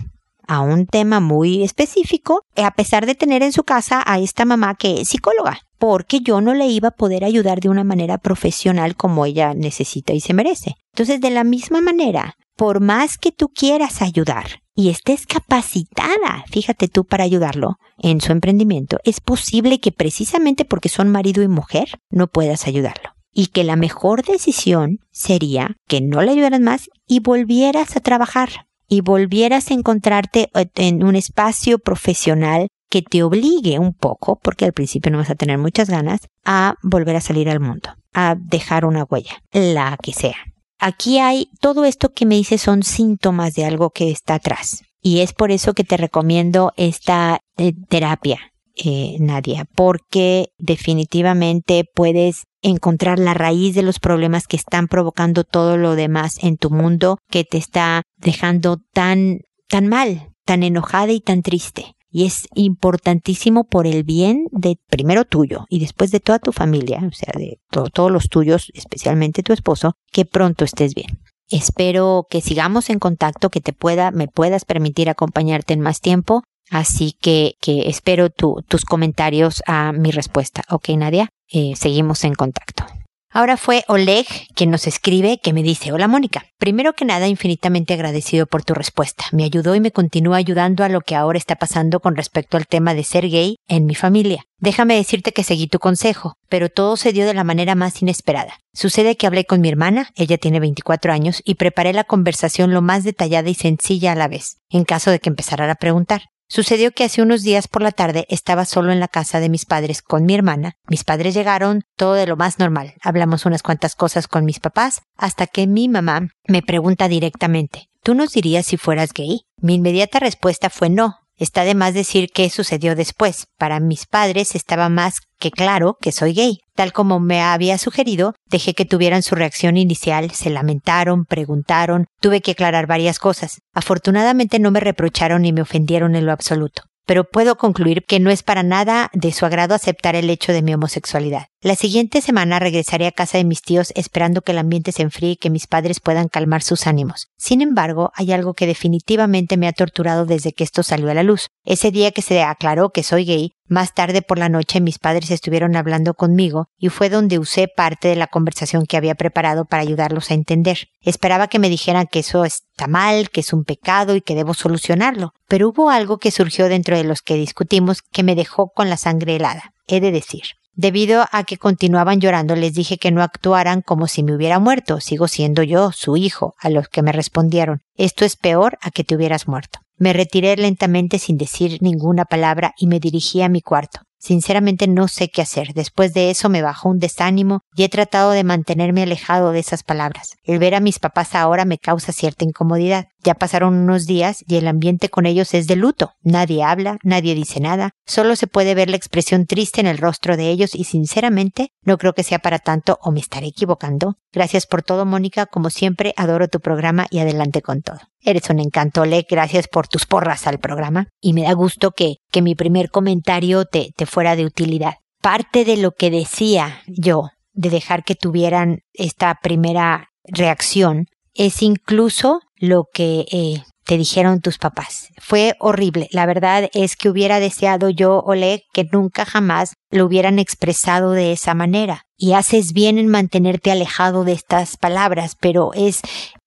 a 0.51 0.63
un 0.63 0.87
tema 0.87 1.21
muy 1.21 1.63
específico, 1.63 2.43
eh, 2.57 2.65
a 2.65 2.73
pesar 2.73 3.07
de 3.07 3.15
tener 3.15 3.45
en 3.45 3.53
su 3.53 3.63
casa 3.63 4.03
a 4.05 4.19
esta 4.19 4.45
mamá 4.45 4.75
que 4.75 5.01
es 5.01 5.09
psicóloga, 5.09 5.61
porque 5.79 6.23
yo 6.23 6.41
no 6.41 6.55
le 6.55 6.67
iba 6.67 6.89
a 6.89 6.97
poder 6.97 7.25
ayudar 7.25 7.61
de 7.61 7.69
una 7.69 7.85
manera 7.85 8.19
profesional 8.19 8.97
como 8.97 9.25
ella 9.27 9.55
necesita 9.55 10.13
y 10.13 10.19
se 10.19 10.35
merece. 10.35 10.75
Entonces, 10.93 11.21
de 11.21 11.31
la 11.31 11.45
misma 11.45 11.81
manera, 11.81 12.35
por 12.57 12.81
más 12.81 13.17
que 13.17 13.31
tú 13.31 13.51
quieras 13.51 14.03
ayudar 14.03 14.61
y 14.75 14.89
estés 14.89 15.25
capacitada, 15.25 16.45
fíjate 16.51 16.89
tú, 16.89 17.05
para 17.05 17.23
ayudarlo 17.23 17.79
en 17.99 18.21
su 18.21 18.33
emprendimiento, 18.33 18.99
es 19.05 19.21
posible 19.21 19.79
que 19.79 19.93
precisamente 19.93 20.65
porque 20.65 20.89
son 20.89 21.13
marido 21.13 21.45
y 21.45 21.49
mujer 21.49 22.01
no 22.11 22.27
puedas 22.27 22.67
ayudarlo. 22.67 23.11
Y 23.33 23.47
que 23.47 23.63
la 23.63 23.77
mejor 23.77 24.25
decisión 24.25 24.99
sería 25.13 25.77
que 25.87 26.01
no 26.01 26.23
le 26.23 26.33
ayudaras 26.33 26.61
más 26.61 26.91
y 27.07 27.21
volvieras 27.21 27.97
a 27.97 28.01
trabajar 28.01 28.67
y 28.91 29.01
volvieras 29.01 29.71
a 29.71 29.75
encontrarte 29.75 30.51
eh, 30.55 30.67
en 30.75 31.03
un 31.03 31.17
espacio 31.17 31.79
profesional 31.79 32.69
que 32.91 33.03
te 33.03 33.23
obligue 33.23 33.79
un 33.79 33.95
poco, 33.95 34.39
porque 34.43 34.65
al 34.67 34.73
principio 34.73 35.13
no 35.13 35.19
vas 35.19 35.31
a 35.31 35.37
tener 35.37 35.57
muchas 35.57 35.89
ganas, 35.89 36.23
a 36.45 36.75
volver 36.83 37.17
a 37.17 37.21
salir 37.21 37.49
al 37.49 37.61
mundo, 37.61 37.95
a 38.13 38.35
dejar 38.37 38.85
una 38.85 39.05
huella, 39.05 39.43
la 39.53 39.97
que 40.03 40.13
sea. 40.13 40.37
Aquí 40.81 41.19
hay 41.19 41.49
todo 41.61 41.85
esto 41.85 42.13
que 42.13 42.27
me 42.27 42.35
dices 42.35 42.63
son 42.63 42.83
síntomas 42.83 43.55
de 43.55 43.65
algo 43.65 43.91
que 43.91 44.11
está 44.11 44.35
atrás. 44.35 44.83
Y 45.01 45.21
es 45.21 45.33
por 45.33 45.51
eso 45.51 45.73
que 45.73 45.85
te 45.85 45.97
recomiendo 45.97 46.73
esta 46.77 47.41
eh, 47.57 47.73
terapia, 47.89 48.50
eh, 48.85 49.17
Nadia, 49.21 49.67
porque 49.77 50.49
definitivamente 50.59 51.85
puedes 51.95 52.45
encontrar 52.63 53.19
la 53.19 53.35
raíz 53.35 53.75
de 53.75 53.83
los 53.83 53.99
problemas 53.99 54.47
que 54.47 54.57
están 54.57 54.89
provocando 54.89 55.45
todo 55.45 55.77
lo 55.77 55.95
demás 55.95 56.39
en 56.43 56.57
tu 56.57 56.71
mundo 56.71 57.19
que 57.31 57.45
te 57.45 57.59
está 57.59 58.03
dejando 58.17 58.79
tan, 58.93 59.41
tan 59.69 59.87
mal, 59.87 60.31
tan 60.45 60.63
enojada 60.63 61.13
y 61.13 61.21
tan 61.21 61.43
triste. 61.43 61.95
Y 62.13 62.27
es 62.27 62.49
importantísimo 62.55 63.65
por 63.65 63.87
el 63.87 64.03
bien 64.03 64.47
de 64.51 64.77
primero 64.89 65.25
tuyo 65.25 65.65
y 65.69 65.79
después 65.79 66.11
de 66.11 66.19
toda 66.19 66.41
tu 66.41 66.53
familia, 66.53 67.01
o 67.07 67.13
sea, 67.13 67.33
de 67.37 67.61
todos 67.71 68.11
los 68.11 68.29
tuyos, 68.29 68.71
especialmente 68.75 69.45
tu 69.45 69.53
esposo, 69.53 69.95
que 70.11 70.25
pronto 70.25 70.65
estés 70.65 70.95
bien. 70.95 71.21
Espero 71.51 72.27
que 72.31 72.41
sigamos 72.41 72.91
en 72.91 73.01
contacto, 73.01 73.51
que 73.51 73.61
te 73.61 73.73
pueda, 73.73 74.13
me 74.13 74.29
puedas 74.29 74.65
permitir 74.65 75.11
acompañarte 75.11 75.75
en 75.75 75.81
más 75.81 76.01
tiempo. 76.01 76.43
Así 76.71 77.17
que, 77.21 77.57
que 77.61 77.89
espero 77.89 78.31
tus 78.31 78.85
comentarios 78.85 79.63
a 79.67 79.93
mi 79.93 80.11
respuesta. 80.13 80.63
Ok, 80.71 80.89
Nadia. 80.91 81.29
Eh, 81.53 81.75
seguimos 81.77 82.25
en 82.25 82.35
contacto. 82.35 82.87
Ahora 83.33 83.57
fue 83.57 83.85
Oleg 83.87 84.27
quien 84.57 84.71
nos 84.71 84.89
escribe 84.89 85.39
que 85.41 85.53
me 85.53 85.63
dice, 85.63 85.93
hola 85.93 86.09
Mónica, 86.09 86.47
primero 86.59 86.95
que 86.95 87.05
nada 87.05 87.29
infinitamente 87.29 87.95
agradecido 87.95 88.47
por 88.47 88.65
tu 88.65 88.75
respuesta. 88.75 89.25
Me 89.31 89.45
ayudó 89.45 89.77
y 89.77 89.81
me 89.81 89.93
continúa 89.93 90.37
ayudando 90.37 90.83
a 90.83 90.89
lo 90.89 91.01
que 91.01 91.15
ahora 91.15 91.39
está 91.39 91.55
pasando 91.55 92.01
con 92.01 92.17
respecto 92.17 92.57
al 92.57 92.67
tema 92.67 92.93
de 92.93 93.05
ser 93.05 93.29
gay 93.29 93.55
en 93.69 93.87
mi 93.87 93.95
familia. 93.95 94.43
Déjame 94.59 94.97
decirte 94.97 95.31
que 95.31 95.45
seguí 95.45 95.69
tu 95.69 95.79
consejo, 95.79 96.35
pero 96.49 96.71
todo 96.71 96.97
se 96.97 97.13
dio 97.13 97.25
de 97.25 97.35
la 97.35 97.45
manera 97.45 97.77
más 97.77 98.03
inesperada. 98.03 98.59
Sucede 98.75 99.17
que 99.17 99.29
hablé 99.29 99.45
con 99.45 99.61
mi 99.61 99.69
hermana, 99.69 100.11
ella 100.17 100.37
tiene 100.37 100.59
24 100.59 101.13
años, 101.13 101.41
y 101.45 101.55
preparé 101.55 101.93
la 101.93 102.05
conversación 102.05 102.75
lo 102.75 102.83
más 102.83 103.05
detallada 103.05 103.49
y 103.49 103.55
sencilla 103.55 104.11
a 104.11 104.17
la 104.17 104.27
vez, 104.27 104.57
en 104.71 104.85
caso 104.85 105.13
de 105.13 105.21
que 105.21 105.29
empezara 105.29 105.71
a 105.71 105.77
preguntar. 105.77 106.23
Sucedió 106.53 106.91
que 106.91 107.05
hace 107.05 107.23
unos 107.23 107.45
días 107.45 107.69
por 107.69 107.81
la 107.81 107.93
tarde 107.93 108.27
estaba 108.29 108.65
solo 108.65 108.91
en 108.91 108.99
la 108.99 109.07
casa 109.07 109.39
de 109.39 109.49
mis 109.49 109.67
padres 109.67 110.03
con 110.03 110.25
mi 110.25 110.35
hermana. 110.35 110.75
Mis 110.89 111.05
padres 111.05 111.33
llegaron, 111.33 111.85
todo 111.95 112.15
de 112.15 112.27
lo 112.27 112.37
más 112.37 112.59
normal. 112.59 112.95
Hablamos 113.03 113.47
unas 113.47 113.63
cuantas 113.63 113.95
cosas 113.95 114.27
con 114.27 114.45
mis 114.45 114.59
papás, 114.59 115.03
hasta 115.17 115.47
que 115.47 115.69
mi 115.69 115.89
mamá 115.89 116.31
me 116.49 116.63
pregunta 116.63 117.07
directamente, 117.07 117.89
¿tú 118.03 118.17
nos 118.17 118.33
dirías 118.33 118.67
si 118.67 118.77
fueras 118.77 119.13
gay? 119.13 119.43
Mi 119.59 119.77
inmediata 119.77 120.19
respuesta 120.19 120.71
fue 120.71 120.91
no. 120.91 121.20
Está 121.41 121.65
de 121.65 121.75
más 121.75 121.95
decir 121.95 122.29
qué 122.35 122.51
sucedió 122.51 122.95
después. 122.95 123.47
Para 123.59 123.81
mis 123.81 124.05
padres 124.05 124.55
estaba 124.55 124.91
más 124.91 125.21
que 125.39 125.51
claro 125.51 125.97
que 125.99 126.13
soy 126.13 126.35
gay. 126.35 126.59
Tal 126.75 126.93
como 126.93 127.19
me 127.19 127.41
había 127.41 127.79
sugerido, 127.79 128.35
dejé 128.45 128.75
que 128.75 128.85
tuvieran 128.85 129.23
su 129.23 129.35
reacción 129.35 129.79
inicial, 129.79 130.33
se 130.33 130.51
lamentaron, 130.51 131.25
preguntaron, 131.25 132.05
tuve 132.21 132.43
que 132.43 132.51
aclarar 132.51 132.87
varias 132.87 133.19
cosas. 133.19 133.61
Afortunadamente 133.73 134.59
no 134.59 134.71
me 134.71 134.81
reprocharon 134.81 135.41
ni 135.41 135.55
me 135.55 135.63
ofendieron 135.63 136.15
en 136.15 136.27
lo 136.27 136.33
absoluto 136.33 136.83
pero 137.11 137.25
puedo 137.25 137.57
concluir 137.57 138.05
que 138.05 138.21
no 138.21 138.31
es 138.31 138.45
para 138.45 138.63
nada 138.63 139.11
de 139.13 139.33
su 139.33 139.45
agrado 139.45 139.75
aceptar 139.75 140.15
el 140.15 140.31
hecho 140.31 140.53
de 140.53 140.63
mi 140.63 140.75
homosexualidad. 140.75 141.47
La 141.61 141.75
siguiente 141.75 142.21
semana 142.21 142.61
regresaré 142.61 143.09
a 143.09 143.11
casa 143.11 143.37
de 143.37 143.43
mis 143.43 143.63
tíos 143.63 143.93
esperando 143.97 144.43
que 144.43 144.53
el 144.53 144.59
ambiente 144.59 144.93
se 144.93 145.03
enfríe 145.03 145.33
y 145.33 145.37
que 145.37 145.51
mis 145.51 145.67
padres 145.67 145.99
puedan 145.99 146.29
calmar 146.29 146.63
sus 146.63 146.87
ánimos. 146.87 147.27
Sin 147.37 147.63
embargo, 147.63 148.13
hay 148.15 148.31
algo 148.31 148.55
que 148.55 148.69
definitivamente 148.69 149.57
me 149.57 149.67
ha 149.67 149.73
torturado 149.73 150.25
desde 150.25 150.53
que 150.53 150.63
esto 150.63 150.85
salió 150.85 151.11
a 151.11 151.15
la 151.15 151.25
luz. 151.25 151.49
Ese 151.65 151.91
día 151.91 152.13
que 152.13 152.23
se 152.23 152.45
aclaró 152.45 152.91
que 152.91 153.03
soy 153.03 153.25
gay, 153.25 153.55
más 153.71 153.95
tarde 153.95 154.21
por 154.21 154.39
la 154.39 154.49
noche 154.49 154.81
mis 154.81 154.99
padres 154.99 155.31
estuvieron 155.31 155.77
hablando 155.77 156.15
conmigo 156.15 156.67
y 156.77 156.89
fue 156.89 157.09
donde 157.09 157.39
usé 157.39 157.69
parte 157.69 158.09
de 158.09 158.17
la 158.17 158.27
conversación 158.27 158.85
que 158.85 158.97
había 158.97 159.15
preparado 159.15 159.65
para 159.65 159.83
ayudarlos 159.83 160.31
a 160.31 160.35
entender. 160.35 160.89
Esperaba 161.01 161.47
que 161.47 161.59
me 161.59 161.71
dijeran 161.71 162.07
que 162.11 162.19
eso 162.19 162.45
está 162.45 162.89
mal, 162.89 163.31
que 163.31 163.41
es 163.41 163.53
un 163.53 163.65
pecado 163.65 164.17
y 164.17 164.21
que 164.21 164.35
debo 164.35 164.55
solucionarlo, 164.55 165.33
pero 165.49 165.69
hubo 165.69 165.89
algo 165.89 166.19
que 166.19 166.33
surgió 166.33 166.69
dentro 166.69 166.97
de 166.97 167.05
los 167.05 167.23
que 167.23 167.37
discutimos 167.37 168.03
que 168.03 168.25
me 168.25 168.35
dejó 168.35 168.71
con 168.75 168.91
la 168.91 168.97
sangre 168.97 169.37
helada. 169.37 169.73
He 169.87 170.01
de 170.01 170.11
decir. 170.11 170.43
Debido 170.75 171.27
a 171.31 171.45
que 171.45 171.59
continuaban 171.59 172.21
llorando, 172.21 172.57
les 172.57 172.73
dije 172.73 172.97
que 172.97 173.11
no 173.11 173.23
actuaran 173.23 173.83
como 173.83 174.07
si 174.07 174.23
me 174.23 174.35
hubiera 174.35 174.59
muerto. 174.59 175.01
Sigo 175.01 175.29
siendo 175.29 175.63
yo, 175.63 175.93
su 175.93 176.17
hijo, 176.17 176.55
a 176.59 176.71
los 176.71 176.89
que 176.89 177.03
me 177.03 177.13
respondieron. 177.13 177.83
Esto 177.97 178.25
es 178.25 178.37
peor 178.37 178.79
a 178.81 178.91
que 178.91 179.05
te 179.05 179.15
hubieras 179.15 179.47
muerto. 179.47 179.80
Me 180.01 180.15
retiré 180.15 180.57
lentamente 180.57 181.19
sin 181.19 181.37
decir 181.37 181.77
ninguna 181.83 182.25
palabra 182.25 182.73
y 182.79 182.87
me 182.87 183.01
dirigí 183.01 183.43
a 183.43 183.51
mi 183.51 183.61
cuarto. 183.61 184.01
Sinceramente 184.19 184.89
no 184.89 185.09
sé 185.09 185.29
qué 185.29 185.43
hacer. 185.43 185.75
Después 185.75 186.15
de 186.15 186.31
eso 186.31 186.49
me 186.49 186.63
bajó 186.63 186.89
un 186.89 186.99
desánimo 186.99 187.61
y 187.77 187.83
he 187.83 187.91
tratado 187.91 188.31
de 188.31 188.43
mantenerme 188.43 189.03
alejado 189.03 189.53
de 189.53 189.59
esas 189.59 189.83
palabras. 189.83 190.37
El 190.43 190.59
ver 190.59 190.75
a 190.75 190.81
mis 190.81 190.99
papás 190.99 191.35
ahora 191.35 191.67
me 191.67 191.77
causa 191.77 192.13
cierta 192.13 192.47
incomodidad. 192.47 193.09
Ya 193.23 193.35
pasaron 193.35 193.75
unos 193.75 194.07
días 194.07 194.45
y 194.47 194.57
el 194.57 194.67
ambiente 194.69 195.09
con 195.09 195.27
ellos 195.27 195.55
es 195.55 195.67
de 195.67 195.77
luto. 195.77 196.13
Nadie 196.23 196.63
habla, 196.63 196.99
nadie 197.03 197.35
dice 197.35 197.61
nada, 197.61 197.91
solo 198.07 198.37
se 198.37 198.47
puede 198.47 198.75
ver 198.75 198.91
la 198.91 198.97
expresión 198.97 199.47
triste 199.47 199.81
en 199.81 199.87
el 199.87 199.99
rostro 199.99 200.37
de 200.37 200.51
ellos 200.51 200.75
y 200.75 200.85
sinceramente 200.85 201.73
no 201.83 201.99
creo 201.99 202.13
que 202.13 202.23
sea 202.23 202.39
para 202.39 202.59
tanto 202.59 202.99
o 203.03 203.11
me 203.11 203.21
estaré 203.21 203.49
equivocando. 203.49 204.17
Gracias 204.33 204.67
por 204.67 204.83
todo, 204.83 205.05
Mónica. 205.05 205.47
Como 205.47 205.71
siempre, 205.71 206.15
adoro 206.17 206.49
tu 206.49 206.61
programa 206.61 207.07
y 207.11 207.19
adelante 207.19 207.63
con 207.63 207.83
todo. 207.83 207.99
Eres 208.21 208.49
un 208.51 208.61
encanto, 208.61 209.05
Le. 209.05 209.27
Gracias 209.29 209.69
por 209.69 209.89
tus 209.89 210.07
porras 210.07 210.47
al 210.47 210.59
programa. 210.59 211.09
Y 211.21 211.33
me 211.33 211.43
da 211.43 211.53
gusto 211.53 211.91
que, 211.93 212.17
que 212.31 212.43
mi 212.43 212.55
primer 212.55 212.91
comentario 212.91 213.65
te, 213.65 213.93
te 213.97 214.07
fuera 214.07 214.37
de 214.37 214.45
utilidad. 214.45 214.95
Parte 215.21 215.65
de 215.65 215.77
lo 215.77 215.93
que 215.93 216.11
decía 216.11 216.81
yo 216.87 217.31
de 217.53 217.71
dejar 217.71 218.05
que 218.05 218.15
tuvieran 218.15 218.81
esta 218.95 219.39
primera 219.43 220.11
reacción 220.25 221.07
es 221.35 221.63
incluso 221.63 222.41
lo 222.61 222.85
que 222.93 223.27
eh, 223.33 223.65
te 223.85 223.99
dijeron 223.99 224.41
tus 224.41 224.59
papás. 224.59 225.09
Fue 225.19 225.57
horrible. 225.59 226.09
La 226.13 226.27
verdad 226.27 226.71
es 226.73 226.95
que 226.95 227.09
hubiera 227.09 227.41
deseado 227.41 227.89
yo, 227.89 228.21
Oleg, 228.21 228.63
que 228.73 228.85
nunca 228.85 229.25
jamás 229.25 229.73
lo 229.91 230.07
hubieran 230.07 230.39
expresado 230.39 231.11
de 231.11 231.33
esa 231.33 231.55
manera. 231.55 232.05
Y 232.17 232.35
haces 232.35 232.73
bien 232.73 232.99
en 232.99 233.09
mantenerte 233.09 233.73
alejado 233.73 234.23
de 234.25 234.33
estas 234.33 234.77
palabras, 234.77 235.37
pero 235.41 235.73
es, 235.75 236.03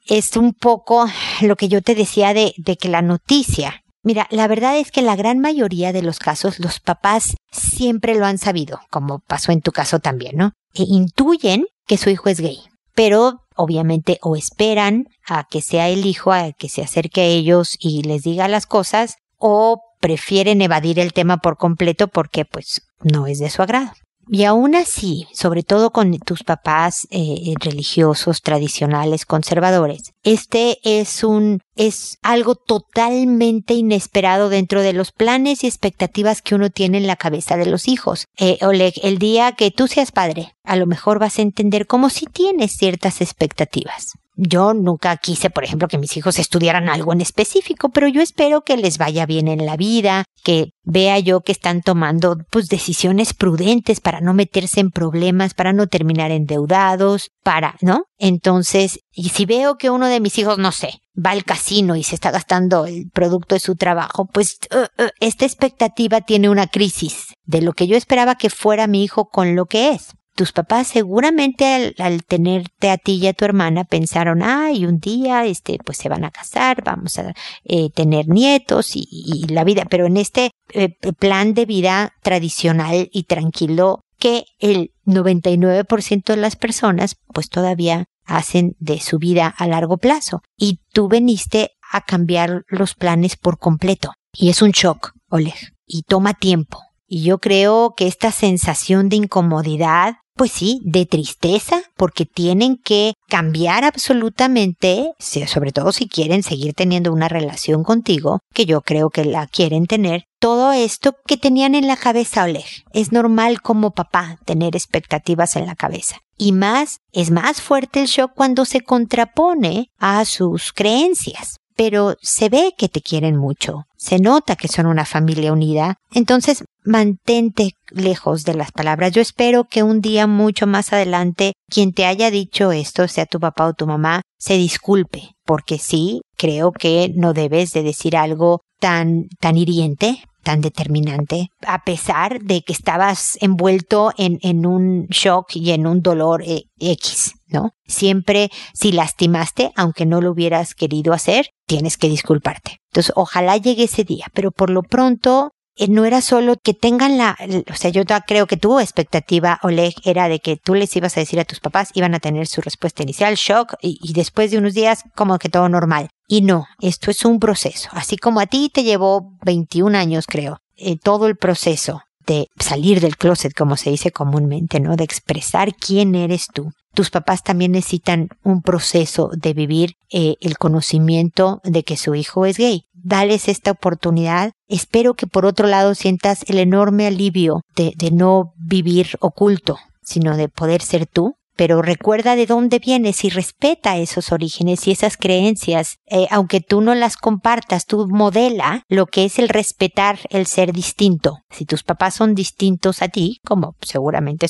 es 0.05 0.37
un 0.37 0.53
poco 0.53 1.07
lo 1.41 1.55
que 1.57 1.67
yo 1.67 1.81
te 1.81 1.95
decía 1.95 2.33
de, 2.33 2.53
de 2.57 2.77
que 2.77 2.87
la 2.87 3.01
noticia 3.01 3.83
Mira, 4.05 4.27
la 4.31 4.49
verdad 4.49 4.77
es 4.77 4.91
que 4.91 4.99
en 4.99 5.05
la 5.05 5.15
gran 5.15 5.39
mayoría 5.39 5.93
de 5.93 6.01
los 6.01 6.19
casos 6.19 6.59
los 6.59 6.81
papás 6.81 7.35
siempre 7.51 8.15
lo 8.15 8.25
han 8.25 8.37
sabido, 8.37 8.81
como 8.89 9.19
pasó 9.19 9.53
en 9.53 9.61
tu 9.61 9.71
caso 9.71 9.99
también, 9.99 10.35
¿no? 10.35 10.51
E 10.73 10.83
intuyen 10.83 11.65
que 11.87 11.97
su 11.97 12.09
hijo 12.09 12.27
es 12.27 12.41
gay, 12.41 12.59
pero 12.95 13.41
obviamente 13.55 14.19
o 14.21 14.35
esperan 14.35 15.07
a 15.25 15.45
que 15.45 15.61
sea 15.61 15.89
el 15.89 16.05
hijo, 16.05 16.31
a 16.31 16.51
que 16.53 16.69
se 16.69 16.81
acerque 16.81 17.21
a 17.21 17.25
ellos 17.25 17.75
y 17.79 18.03
les 18.03 18.23
diga 18.23 18.47
las 18.47 18.65
cosas, 18.65 19.17
o 19.37 19.81
prefieren 19.99 20.61
evadir 20.61 20.99
el 20.99 21.13
tema 21.13 21.37
por 21.37 21.57
completo 21.57 22.07
porque 22.07 22.45
pues 22.45 22.81
no 23.01 23.27
es 23.27 23.39
de 23.39 23.49
su 23.49 23.61
agrado. 23.61 23.91
Y 24.27 24.45
aún 24.45 24.75
así, 24.75 25.27
sobre 25.33 25.63
todo 25.63 25.91
con 25.91 26.17
tus 26.19 26.43
papás 26.43 27.07
eh, 27.11 27.53
religiosos, 27.59 28.41
tradicionales, 28.41 29.25
conservadores, 29.25 30.13
este 30.23 30.79
es 30.83 31.23
un, 31.23 31.59
es 31.75 32.17
algo 32.21 32.55
totalmente 32.55 33.73
inesperado 33.73 34.49
dentro 34.49 34.81
de 34.81 34.93
los 34.93 35.11
planes 35.11 35.63
y 35.63 35.67
expectativas 35.67 36.41
que 36.41 36.55
uno 36.55 36.69
tiene 36.69 36.97
en 36.99 37.07
la 37.07 37.17
cabeza 37.17 37.57
de 37.57 37.65
los 37.65 37.87
hijos. 37.87 38.27
Eh, 38.37 38.57
Oleg, 38.61 38.93
el 39.03 39.17
día 39.17 39.51
que 39.53 39.71
tú 39.71 39.87
seas 39.87 40.11
padre, 40.11 40.53
a 40.63 40.77
lo 40.77 40.85
mejor 40.85 41.19
vas 41.19 41.39
a 41.39 41.41
entender 41.41 41.85
cómo 41.85 42.09
si 42.09 42.25
tienes 42.25 42.71
ciertas 42.73 43.21
expectativas. 43.21 44.13
Yo 44.35 44.73
nunca 44.73 45.15
quise, 45.17 45.51
por 45.51 45.63
ejemplo, 45.63 45.87
que 45.87 45.99
mis 45.99 46.17
hijos 46.17 46.39
estudiaran 46.39 46.89
algo 46.89 47.13
en 47.13 47.21
específico, 47.21 47.89
pero 47.89 48.07
yo 48.07 48.21
espero 48.21 48.61
que 48.61 48.77
les 48.77 48.97
vaya 48.97 49.27
bien 49.27 49.47
en 49.47 49.65
la 49.65 49.77
vida, 49.77 50.25
que 50.43 50.71
vea 50.83 51.17
yo 51.19 51.41
que 51.41 51.51
están 51.51 51.81
tomando 51.81 52.37
pues 52.51 52.67
decisiones 52.67 53.33
prudentes 53.33 54.01
para 54.01 54.21
no 54.21 54.33
meterse 54.33 54.81
en 54.81 54.91
problemas, 54.91 55.53
para 55.53 55.73
no 55.73 55.87
terminar 55.87 56.31
endeudados, 56.31 57.29
para, 57.43 57.75
¿no? 57.81 58.03
Entonces, 58.17 58.99
y 59.11 59.29
si 59.29 59.45
veo 59.45 59.77
que 59.77 59.89
uno 59.89 60.07
de 60.07 60.19
mis 60.19 60.37
hijos, 60.37 60.57
no 60.57 60.71
sé, 60.71 60.99
va 61.17 61.31
al 61.31 61.45
casino 61.45 61.95
y 61.95 62.03
se 62.03 62.15
está 62.15 62.31
gastando 62.31 62.85
el 62.85 63.09
producto 63.11 63.55
de 63.55 63.59
su 63.59 63.75
trabajo, 63.75 64.25
pues 64.25 64.59
uh, 64.71 65.01
uh, 65.01 65.07
esta 65.19 65.45
expectativa 65.45 66.21
tiene 66.21 66.49
una 66.49 66.67
crisis 66.67 67.33
de 67.45 67.61
lo 67.61 67.73
que 67.73 67.87
yo 67.87 67.95
esperaba 67.95 68.35
que 68.35 68.49
fuera 68.49 68.87
mi 68.87 69.03
hijo 69.03 69.29
con 69.29 69.55
lo 69.55 69.65
que 69.65 69.91
es 69.91 70.13
tus 70.35 70.51
papás 70.51 70.87
seguramente 70.87 71.93
al, 71.97 72.23
tenerte 72.23 72.89
a 72.89 72.97
ti 72.97 73.15
y 73.15 73.27
a 73.27 73.33
tu 73.33 73.45
hermana 73.45 73.83
pensaron, 73.83 74.41
ay, 74.43 74.85
un 74.85 74.99
día, 74.99 75.45
este, 75.45 75.77
pues 75.83 75.97
se 75.97 76.09
van 76.09 76.25
a 76.25 76.31
casar, 76.31 76.83
vamos 76.83 77.17
a 77.19 77.33
eh, 77.63 77.89
tener 77.91 78.27
nietos 78.27 78.91
y, 78.95 79.45
la 79.49 79.63
vida, 79.63 79.85
pero 79.89 80.05
en 80.05 80.17
este 80.17 80.51
eh, 80.73 80.89
plan 81.19 81.53
de 81.53 81.65
vida 81.65 82.13
tradicional 82.21 83.09
y 83.11 83.23
tranquilo 83.23 84.01
que 84.17 84.45
el 84.59 84.91
99% 85.05 86.23
de 86.23 86.37
las 86.37 86.55
personas 86.55 87.17
pues 87.33 87.49
todavía 87.49 88.05
hacen 88.25 88.75
de 88.79 88.99
su 88.99 89.19
vida 89.19 89.47
a 89.47 89.67
largo 89.67 89.97
plazo. 89.97 90.41
Y 90.57 90.79
tú 90.93 91.07
veniste 91.07 91.71
a 91.91 92.01
cambiar 92.01 92.63
los 92.67 92.95
planes 92.95 93.35
por 93.35 93.59
completo. 93.59 94.13
Y 94.31 94.49
es 94.49 94.61
un 94.61 94.71
shock, 94.71 95.11
Oleg. 95.29 95.73
Y 95.85 96.03
toma 96.03 96.33
tiempo. 96.33 96.79
Y 97.05 97.23
yo 97.23 97.39
creo 97.39 97.93
que 97.95 98.07
esta 98.07 98.31
sensación 98.31 99.09
de 99.09 99.17
incomodidad 99.17 100.15
pues 100.35 100.51
sí, 100.51 100.79
de 100.83 101.05
tristeza, 101.05 101.81
porque 101.95 102.25
tienen 102.25 102.77
que 102.77 103.13
cambiar 103.27 103.83
absolutamente, 103.83 105.11
sobre 105.19 105.71
todo 105.71 105.91
si 105.91 106.07
quieren 106.07 106.43
seguir 106.43 106.73
teniendo 106.73 107.11
una 107.11 107.29
relación 107.29 107.83
contigo, 107.83 108.39
que 108.53 108.65
yo 108.65 108.81
creo 108.81 109.09
que 109.09 109.25
la 109.25 109.47
quieren 109.47 109.85
tener, 109.85 110.23
todo 110.39 110.73
esto 110.73 111.15
que 111.25 111.37
tenían 111.37 111.73
en 111.75 111.87
la 111.87 111.95
cabeza 111.95 112.43
Oleg. 112.43 112.65
Es 112.91 113.11
normal 113.11 113.61
como 113.61 113.91
papá 113.91 114.37
tener 114.45 114.75
expectativas 114.75 115.55
en 115.55 115.65
la 115.65 115.75
cabeza. 115.75 116.17
Y 116.37 116.51
más, 116.51 116.97
es 117.11 117.31
más 117.31 117.61
fuerte 117.61 118.01
el 118.01 118.07
shock 118.07 118.31
cuando 118.35 118.65
se 118.65 118.81
contrapone 118.81 119.87
a 119.99 120.25
sus 120.25 120.73
creencias 120.73 121.57
pero 121.75 122.15
se 122.21 122.49
ve 122.49 122.73
que 122.77 122.89
te 122.89 123.01
quieren 123.01 123.35
mucho, 123.35 123.85
se 123.97 124.19
nota 124.19 124.55
que 124.55 124.67
son 124.67 124.85
una 124.85 125.05
familia 125.05 125.53
unida, 125.53 125.95
entonces 126.13 126.63
mantente 126.85 127.71
lejos 127.89 128.43
de 128.43 128.53
las 128.53 128.71
palabras. 128.71 129.11
Yo 129.11 129.21
espero 129.21 129.65
que 129.65 129.83
un 129.83 130.01
día 130.01 130.27
mucho 130.27 130.67
más 130.67 130.93
adelante 130.93 131.53
quien 131.69 131.93
te 131.93 132.05
haya 132.05 132.31
dicho 132.31 132.71
esto, 132.71 133.07
sea 133.07 133.25
tu 133.25 133.39
papá 133.39 133.67
o 133.67 133.73
tu 133.73 133.87
mamá, 133.87 134.21
se 134.37 134.55
disculpe, 134.55 135.35
porque 135.45 135.77
sí, 135.77 136.21
creo 136.37 136.71
que 136.71 137.11
no 137.15 137.33
debes 137.33 137.71
de 137.71 137.83
decir 137.83 138.17
algo 138.17 138.61
tan, 138.79 139.27
tan 139.39 139.57
hiriente, 139.57 140.21
tan 140.43 140.59
determinante, 140.59 141.47
a 141.65 141.83
pesar 141.83 142.41
de 142.41 142.61
que 142.61 142.73
estabas 142.73 143.37
envuelto 143.39 144.11
en, 144.17 144.39
en 144.41 144.65
un 144.65 145.07
shock 145.07 145.55
y 145.55 145.71
en 145.71 145.87
un 145.87 146.01
dolor 146.01 146.43
eh, 146.45 146.63
X, 146.79 147.33
¿no? 147.53 147.71
Siempre, 147.85 148.49
si 148.73 148.91
lastimaste, 148.91 149.71
aunque 149.75 150.05
no 150.05 150.19
lo 150.19 150.31
hubieras 150.31 150.75
querido 150.75 151.13
hacer, 151.13 151.51
tienes 151.65 151.97
que 151.97 152.09
disculparte. 152.09 152.81
Entonces, 152.91 153.13
ojalá 153.15 153.55
llegue 153.57 153.83
ese 153.83 154.03
día, 154.03 154.25
pero 154.33 154.51
por 154.51 154.69
lo 154.69 154.83
pronto, 154.83 155.51
eh, 155.75 155.87
no 155.87 156.05
era 156.05 156.21
solo 156.21 156.55
que 156.61 156.73
tengan 156.73 157.17
la, 157.17 157.35
o 157.71 157.75
sea, 157.75 157.89
yo 157.89 158.03
creo 158.27 158.45
que 158.45 158.57
tu 158.57 158.79
expectativa, 158.79 159.59
Oleg, 159.63 159.95
era 160.03 160.27
de 160.27 160.39
que 160.39 160.57
tú 160.57 160.75
les 160.75 160.95
ibas 160.95 161.17
a 161.17 161.21
decir 161.21 161.39
a 161.39 161.45
tus 161.45 161.59
papás, 161.59 161.89
iban 161.95 162.13
a 162.13 162.19
tener 162.19 162.47
su 162.47 162.61
respuesta 162.61 163.01
inicial, 163.03 163.35
shock, 163.35 163.75
y, 163.81 164.13
después 164.13 164.51
de 164.51 164.59
unos 164.59 164.73
días, 164.73 165.03
como 165.15 165.39
que 165.39 165.49
todo 165.49 165.69
normal. 165.69 166.09
Y 166.27 166.41
no, 166.41 166.67
esto 166.79 167.11
es 167.11 167.25
un 167.25 167.39
proceso. 167.39 167.89
Así 167.91 168.17
como 168.17 168.39
a 168.39 168.45
ti 168.45 168.69
te 168.73 168.83
llevó 168.83 169.35
21 169.45 169.97
años, 169.97 170.25
creo, 170.27 170.59
eh, 170.75 170.97
todo 170.97 171.27
el 171.27 171.37
proceso 171.37 172.01
de 172.25 172.47
salir 172.59 172.99
del 172.99 173.17
closet, 173.17 173.53
como 173.53 173.77
se 173.77 173.89
dice 173.89 174.11
comúnmente, 174.11 174.79
¿no? 174.79 174.95
De 174.95 175.03
expresar 175.03 175.73
quién 175.75 176.15
eres 176.15 176.47
tú. 176.53 176.71
Tus 176.93 177.09
papás 177.09 177.43
también 177.43 177.71
necesitan 177.71 178.29
un 178.43 178.61
proceso 178.61 179.29
de 179.35 179.53
vivir 179.53 179.93
eh, 180.11 180.35
el 180.41 180.57
conocimiento 180.57 181.59
de 181.63 181.83
que 181.83 181.97
su 181.97 182.13
hijo 182.13 182.45
es 182.45 182.57
gay. 182.57 182.83
Dales 182.93 183.47
esta 183.47 183.71
oportunidad. 183.71 184.51
Espero 184.67 185.15
que 185.15 185.27
por 185.27 185.45
otro 185.45 185.67
lado 185.67 185.95
sientas 185.95 186.43
el 186.47 186.59
enorme 186.59 187.07
alivio 187.07 187.61
de, 187.75 187.93
de 187.97 188.11
no 188.11 188.53
vivir 188.57 189.17
oculto, 189.19 189.77
sino 190.03 190.37
de 190.37 190.49
poder 190.49 190.81
ser 190.81 191.07
tú 191.07 191.35
pero 191.55 191.81
recuerda 191.81 192.35
de 192.35 192.45
dónde 192.45 192.79
vienes 192.79 193.23
y 193.23 193.29
respeta 193.29 193.97
esos 193.97 194.31
orígenes 194.31 194.87
y 194.87 194.91
esas 194.91 195.17
creencias. 195.17 195.97
Eh, 196.07 196.27
aunque 196.29 196.61
tú 196.61 196.81
no 196.81 196.95
las 196.95 197.17
compartas, 197.17 197.85
tú 197.85 198.07
modela 198.07 198.83
lo 198.87 199.05
que 199.05 199.25
es 199.25 199.39
el 199.39 199.49
respetar 199.49 200.19
el 200.29 200.45
ser 200.47 200.73
distinto. 200.73 201.39
Si 201.49 201.65
tus 201.65 201.83
papás 201.83 202.15
son 202.15 202.35
distintos 202.35 203.01
a 203.01 203.07
ti, 203.07 203.39
como 203.45 203.75
seguramente 203.81 204.47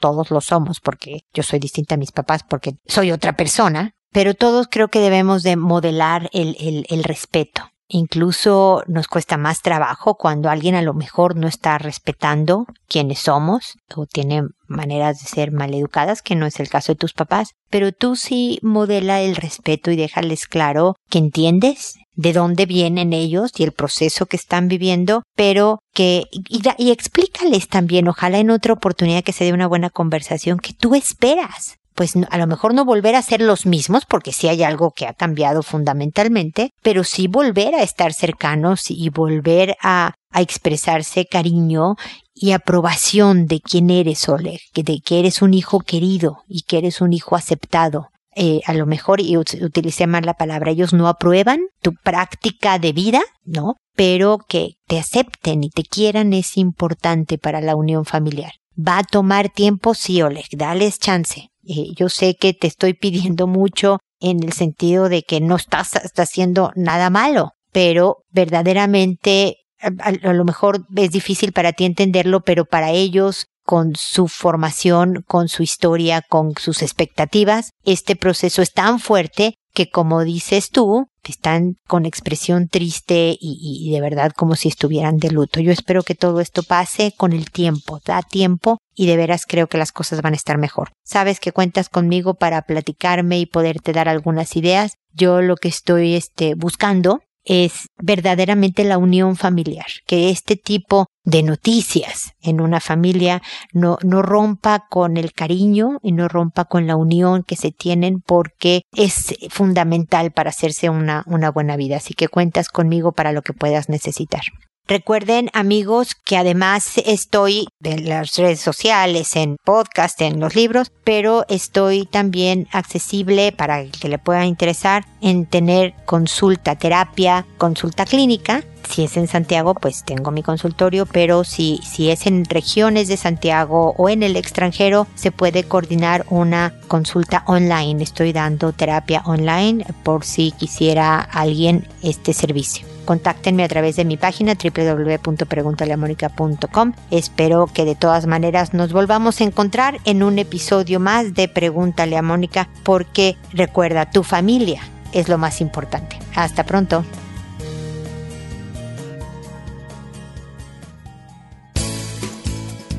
todos 0.00 0.30
lo 0.30 0.40
somos, 0.40 0.80
porque 0.80 1.20
yo 1.32 1.42
soy 1.42 1.58
distinta 1.58 1.94
a 1.94 1.98
mis 1.98 2.12
papás 2.12 2.42
porque 2.48 2.76
soy 2.86 3.12
otra 3.12 3.34
persona, 3.34 3.92
pero 4.12 4.34
todos 4.34 4.68
creo 4.70 4.88
que 4.88 5.00
debemos 5.00 5.42
de 5.42 5.56
modelar 5.56 6.30
el, 6.32 7.04
respeto. 7.04 7.70
Incluso 7.88 8.82
nos 8.88 9.06
cuesta 9.06 9.36
más 9.36 9.62
trabajo 9.62 10.16
cuando 10.16 10.50
alguien 10.50 10.74
a 10.74 10.82
lo 10.82 10.92
mejor 10.92 11.36
no 11.36 11.46
está 11.46 11.78
respetando 11.78 12.66
quiénes 12.88 13.20
somos 13.20 13.74
o 13.94 14.06
tiene 14.06 14.42
maneras 14.66 15.20
de 15.20 15.26
ser 15.26 15.52
maleducadas, 15.52 16.20
que 16.20 16.34
no 16.34 16.46
es 16.46 16.58
el 16.58 16.68
caso 16.68 16.92
de 16.92 16.98
tus 16.98 17.12
papás, 17.12 17.50
pero 17.70 17.92
tú 17.92 18.16
sí 18.16 18.58
modela 18.62 19.20
el 19.20 19.36
respeto 19.36 19.92
y 19.92 19.96
déjales 19.96 20.46
claro 20.46 20.96
que 21.08 21.18
entiendes 21.18 21.94
de 22.14 22.32
dónde 22.32 22.66
vienen 22.66 23.12
ellos 23.12 23.52
y 23.56 23.62
el 23.62 23.72
proceso 23.72 24.26
que 24.26 24.36
están 24.36 24.66
viviendo, 24.66 25.22
pero 25.36 25.78
que, 25.94 26.24
y, 26.32 26.62
y 26.78 26.90
explícales 26.90 27.68
también, 27.68 28.08
ojalá 28.08 28.38
en 28.38 28.50
otra 28.50 28.72
oportunidad 28.72 29.22
que 29.22 29.32
se 29.32 29.44
dé 29.44 29.52
una 29.52 29.68
buena 29.68 29.90
conversación, 29.90 30.58
que 30.58 30.72
tú 30.72 30.94
esperas 30.94 31.76
pues 31.96 32.12
a 32.30 32.38
lo 32.38 32.46
mejor 32.46 32.74
no 32.74 32.84
volver 32.84 33.16
a 33.16 33.22
ser 33.22 33.40
los 33.40 33.66
mismos, 33.66 34.04
porque 34.06 34.32
sí 34.32 34.48
hay 34.48 34.62
algo 34.62 34.92
que 34.94 35.06
ha 35.06 35.14
cambiado 35.14 35.62
fundamentalmente, 35.62 36.70
pero 36.82 37.02
sí 37.02 37.26
volver 37.26 37.74
a 37.74 37.82
estar 37.82 38.12
cercanos 38.12 38.90
y 38.90 39.08
volver 39.08 39.76
a, 39.82 40.14
expresarse 40.38 41.24
cariño 41.24 41.96
y 42.34 42.52
aprobación 42.52 43.46
de 43.46 43.62
quién 43.62 43.88
eres, 43.88 44.28
Oleg, 44.28 44.60
de 44.74 45.00
que 45.00 45.18
eres 45.18 45.40
un 45.40 45.54
hijo 45.54 45.80
querido 45.80 46.42
y 46.46 46.64
que 46.64 46.76
eres 46.76 47.00
un 47.00 47.14
hijo 47.14 47.36
aceptado. 47.36 48.08
Eh, 48.34 48.60
a 48.66 48.74
lo 48.74 48.84
mejor, 48.84 49.22
y 49.22 49.38
utilicé 49.38 50.06
mal 50.06 50.26
la 50.26 50.34
palabra, 50.34 50.72
ellos 50.72 50.92
no 50.92 51.08
aprueban 51.08 51.60
tu 51.80 51.94
práctica 51.94 52.78
de 52.78 52.92
vida, 52.92 53.22
¿no? 53.46 53.76
Pero 53.94 54.36
que 54.46 54.74
te 54.86 54.98
acepten 54.98 55.64
y 55.64 55.70
te 55.70 55.84
quieran 55.84 56.34
es 56.34 56.58
importante 56.58 57.38
para 57.38 57.62
la 57.62 57.74
unión 57.74 58.04
familiar. 58.04 58.52
Va 58.78 58.98
a 58.98 59.04
tomar 59.04 59.48
tiempo, 59.48 59.94
sí, 59.94 60.20
Oleg, 60.20 60.48
dales 60.52 60.98
chance. 60.98 61.48
Eh, 61.68 61.92
yo 61.96 62.08
sé 62.08 62.36
que 62.36 62.54
te 62.54 62.66
estoy 62.66 62.94
pidiendo 62.94 63.46
mucho 63.46 63.98
en 64.20 64.42
el 64.42 64.52
sentido 64.52 65.08
de 65.08 65.22
que 65.22 65.40
no 65.40 65.56
estás, 65.56 65.92
haciendo 66.16 66.70
nada 66.74 67.10
malo, 67.10 67.52
pero 67.72 68.18
verdaderamente 68.30 69.58
a, 69.80 70.32
lo 70.32 70.44
mejor 70.44 70.86
es 70.96 71.10
difícil 71.10 71.52
para 71.52 71.72
ti 71.72 71.84
entenderlo, 71.84 72.40
pero 72.40 72.64
para 72.64 72.90
ellos 72.92 73.46
con 73.62 73.94
su 73.96 74.28
formación, 74.28 75.24
con 75.26 75.48
su 75.48 75.62
historia, 75.62 76.22
con 76.22 76.54
sus 76.56 76.82
expectativas, 76.82 77.70
este 77.84 78.16
proceso 78.16 78.62
es 78.62 78.72
tan 78.72 79.00
fuerte 79.00 79.56
que 79.76 79.90
como 79.90 80.24
dices 80.24 80.70
tú, 80.70 81.06
están 81.22 81.76
con 81.86 82.06
expresión 82.06 82.66
triste 82.66 83.36
y, 83.38 83.90
de 83.92 84.00
verdad 84.00 84.32
como 84.34 84.56
si 84.56 84.68
estuvieran 84.68 85.18
de 85.18 85.30
luto. 85.30 85.60
Yo 85.60 85.70
espero 85.70 86.02
que 86.02 86.14
todo 86.14 86.40
esto 86.40 86.62
pase 86.62 87.12
con 87.14 87.34
el 87.34 87.50
tiempo, 87.50 88.00
da 88.02 88.22
tiempo 88.22 88.78
y 88.94 89.06
de 89.06 89.18
veras 89.18 89.44
creo 89.46 89.66
que 89.66 89.76
las 89.76 89.92
cosas 89.92 90.22
van 90.22 90.32
a 90.32 90.36
estar 90.36 90.56
mejor. 90.56 90.92
Sabes 91.04 91.40
que 91.40 91.52
cuentas 91.52 91.90
conmigo 91.90 92.32
para 92.32 92.62
platicarme 92.62 93.38
y 93.38 93.44
poderte 93.44 93.92
dar 93.92 94.08
algunas 94.08 94.56
ideas. 94.56 94.94
Yo 95.12 95.42
lo 95.42 95.56
que 95.56 95.68
estoy 95.68 96.14
este, 96.14 96.54
buscando 96.54 97.20
es 97.44 97.88
verdaderamente 97.98 98.82
la 98.82 98.96
unión 98.96 99.36
familiar, 99.36 99.86
que 100.06 100.30
este 100.30 100.56
tipo 100.56 101.06
de 101.26 101.42
noticias 101.42 102.32
en 102.40 102.60
una 102.60 102.80
familia 102.80 103.42
no, 103.72 103.98
no 104.02 104.22
rompa 104.22 104.86
con 104.88 105.16
el 105.16 105.32
cariño 105.32 105.98
y 106.00 106.12
no 106.12 106.28
rompa 106.28 106.64
con 106.64 106.86
la 106.86 106.96
unión 106.96 107.42
que 107.42 107.56
se 107.56 107.72
tienen 107.72 108.22
porque 108.24 108.82
es 108.92 109.34
fundamental 109.50 110.30
para 110.30 110.50
hacerse 110.50 110.88
una, 110.88 111.24
una 111.26 111.50
buena 111.50 111.76
vida. 111.76 111.96
Así 111.96 112.14
que 112.14 112.28
cuentas 112.28 112.68
conmigo 112.68 113.12
para 113.12 113.32
lo 113.32 113.42
que 113.42 113.52
puedas 113.52 113.88
necesitar. 113.88 114.42
Recuerden 114.88 115.50
amigos 115.52 116.14
que 116.14 116.36
además 116.36 116.98
estoy 117.04 117.66
en 117.82 118.08
las 118.08 118.36
redes 118.36 118.60
sociales, 118.60 119.34
en 119.34 119.56
podcast, 119.64 120.20
en 120.20 120.38
los 120.38 120.54
libros, 120.54 120.92
pero 121.02 121.44
estoy 121.48 122.06
también 122.06 122.68
accesible 122.70 123.50
para 123.50 123.80
el 123.80 123.90
que 123.90 124.08
le 124.08 124.18
pueda 124.18 124.44
interesar 124.44 125.04
en 125.20 125.46
tener 125.46 125.92
consulta, 126.04 126.76
terapia, 126.76 127.44
consulta 127.58 128.04
clínica. 128.04 128.62
Si 128.88 129.02
es 129.02 129.16
en 129.16 129.26
Santiago, 129.26 129.74
pues 129.74 130.04
tengo 130.04 130.30
mi 130.30 130.44
consultorio, 130.44 131.04
pero 131.04 131.42
si, 131.42 131.80
si 131.82 132.10
es 132.10 132.28
en 132.28 132.44
regiones 132.44 133.08
de 133.08 133.16
Santiago 133.16 133.92
o 133.98 134.08
en 134.08 134.22
el 134.22 134.36
extranjero, 134.36 135.08
se 135.16 135.32
puede 135.32 135.64
coordinar 135.64 136.26
una 136.30 136.72
consulta 136.86 137.42
online. 137.48 138.04
Estoy 138.04 138.32
dando 138.32 138.72
terapia 138.72 139.22
online 139.26 139.84
por 140.04 140.24
si 140.24 140.52
quisiera 140.52 141.18
alguien 141.18 141.88
este 142.02 142.32
servicio 142.32 142.95
contáctenme 143.06 143.64
a 143.64 143.68
través 143.68 143.96
de 143.96 144.04
mi 144.04 144.18
página 144.18 144.58
www.preguntaleamónica.com. 144.62 146.92
Espero 147.10 147.70
que 147.72 147.86
de 147.86 147.94
todas 147.94 148.26
maneras 148.26 148.74
nos 148.74 148.92
volvamos 148.92 149.40
a 149.40 149.44
encontrar 149.44 149.98
en 150.04 150.22
un 150.22 150.38
episodio 150.38 151.00
más 151.00 151.32
de 151.32 151.48
Pregúntale 151.48 152.18
a 152.18 152.22
Mónica 152.22 152.68
porque 152.82 153.38
recuerda, 153.54 154.10
tu 154.10 154.22
familia 154.22 154.82
es 155.12 155.30
lo 155.30 155.38
más 155.38 155.62
importante. 155.62 156.18
Hasta 156.34 156.66
pronto. 156.66 157.06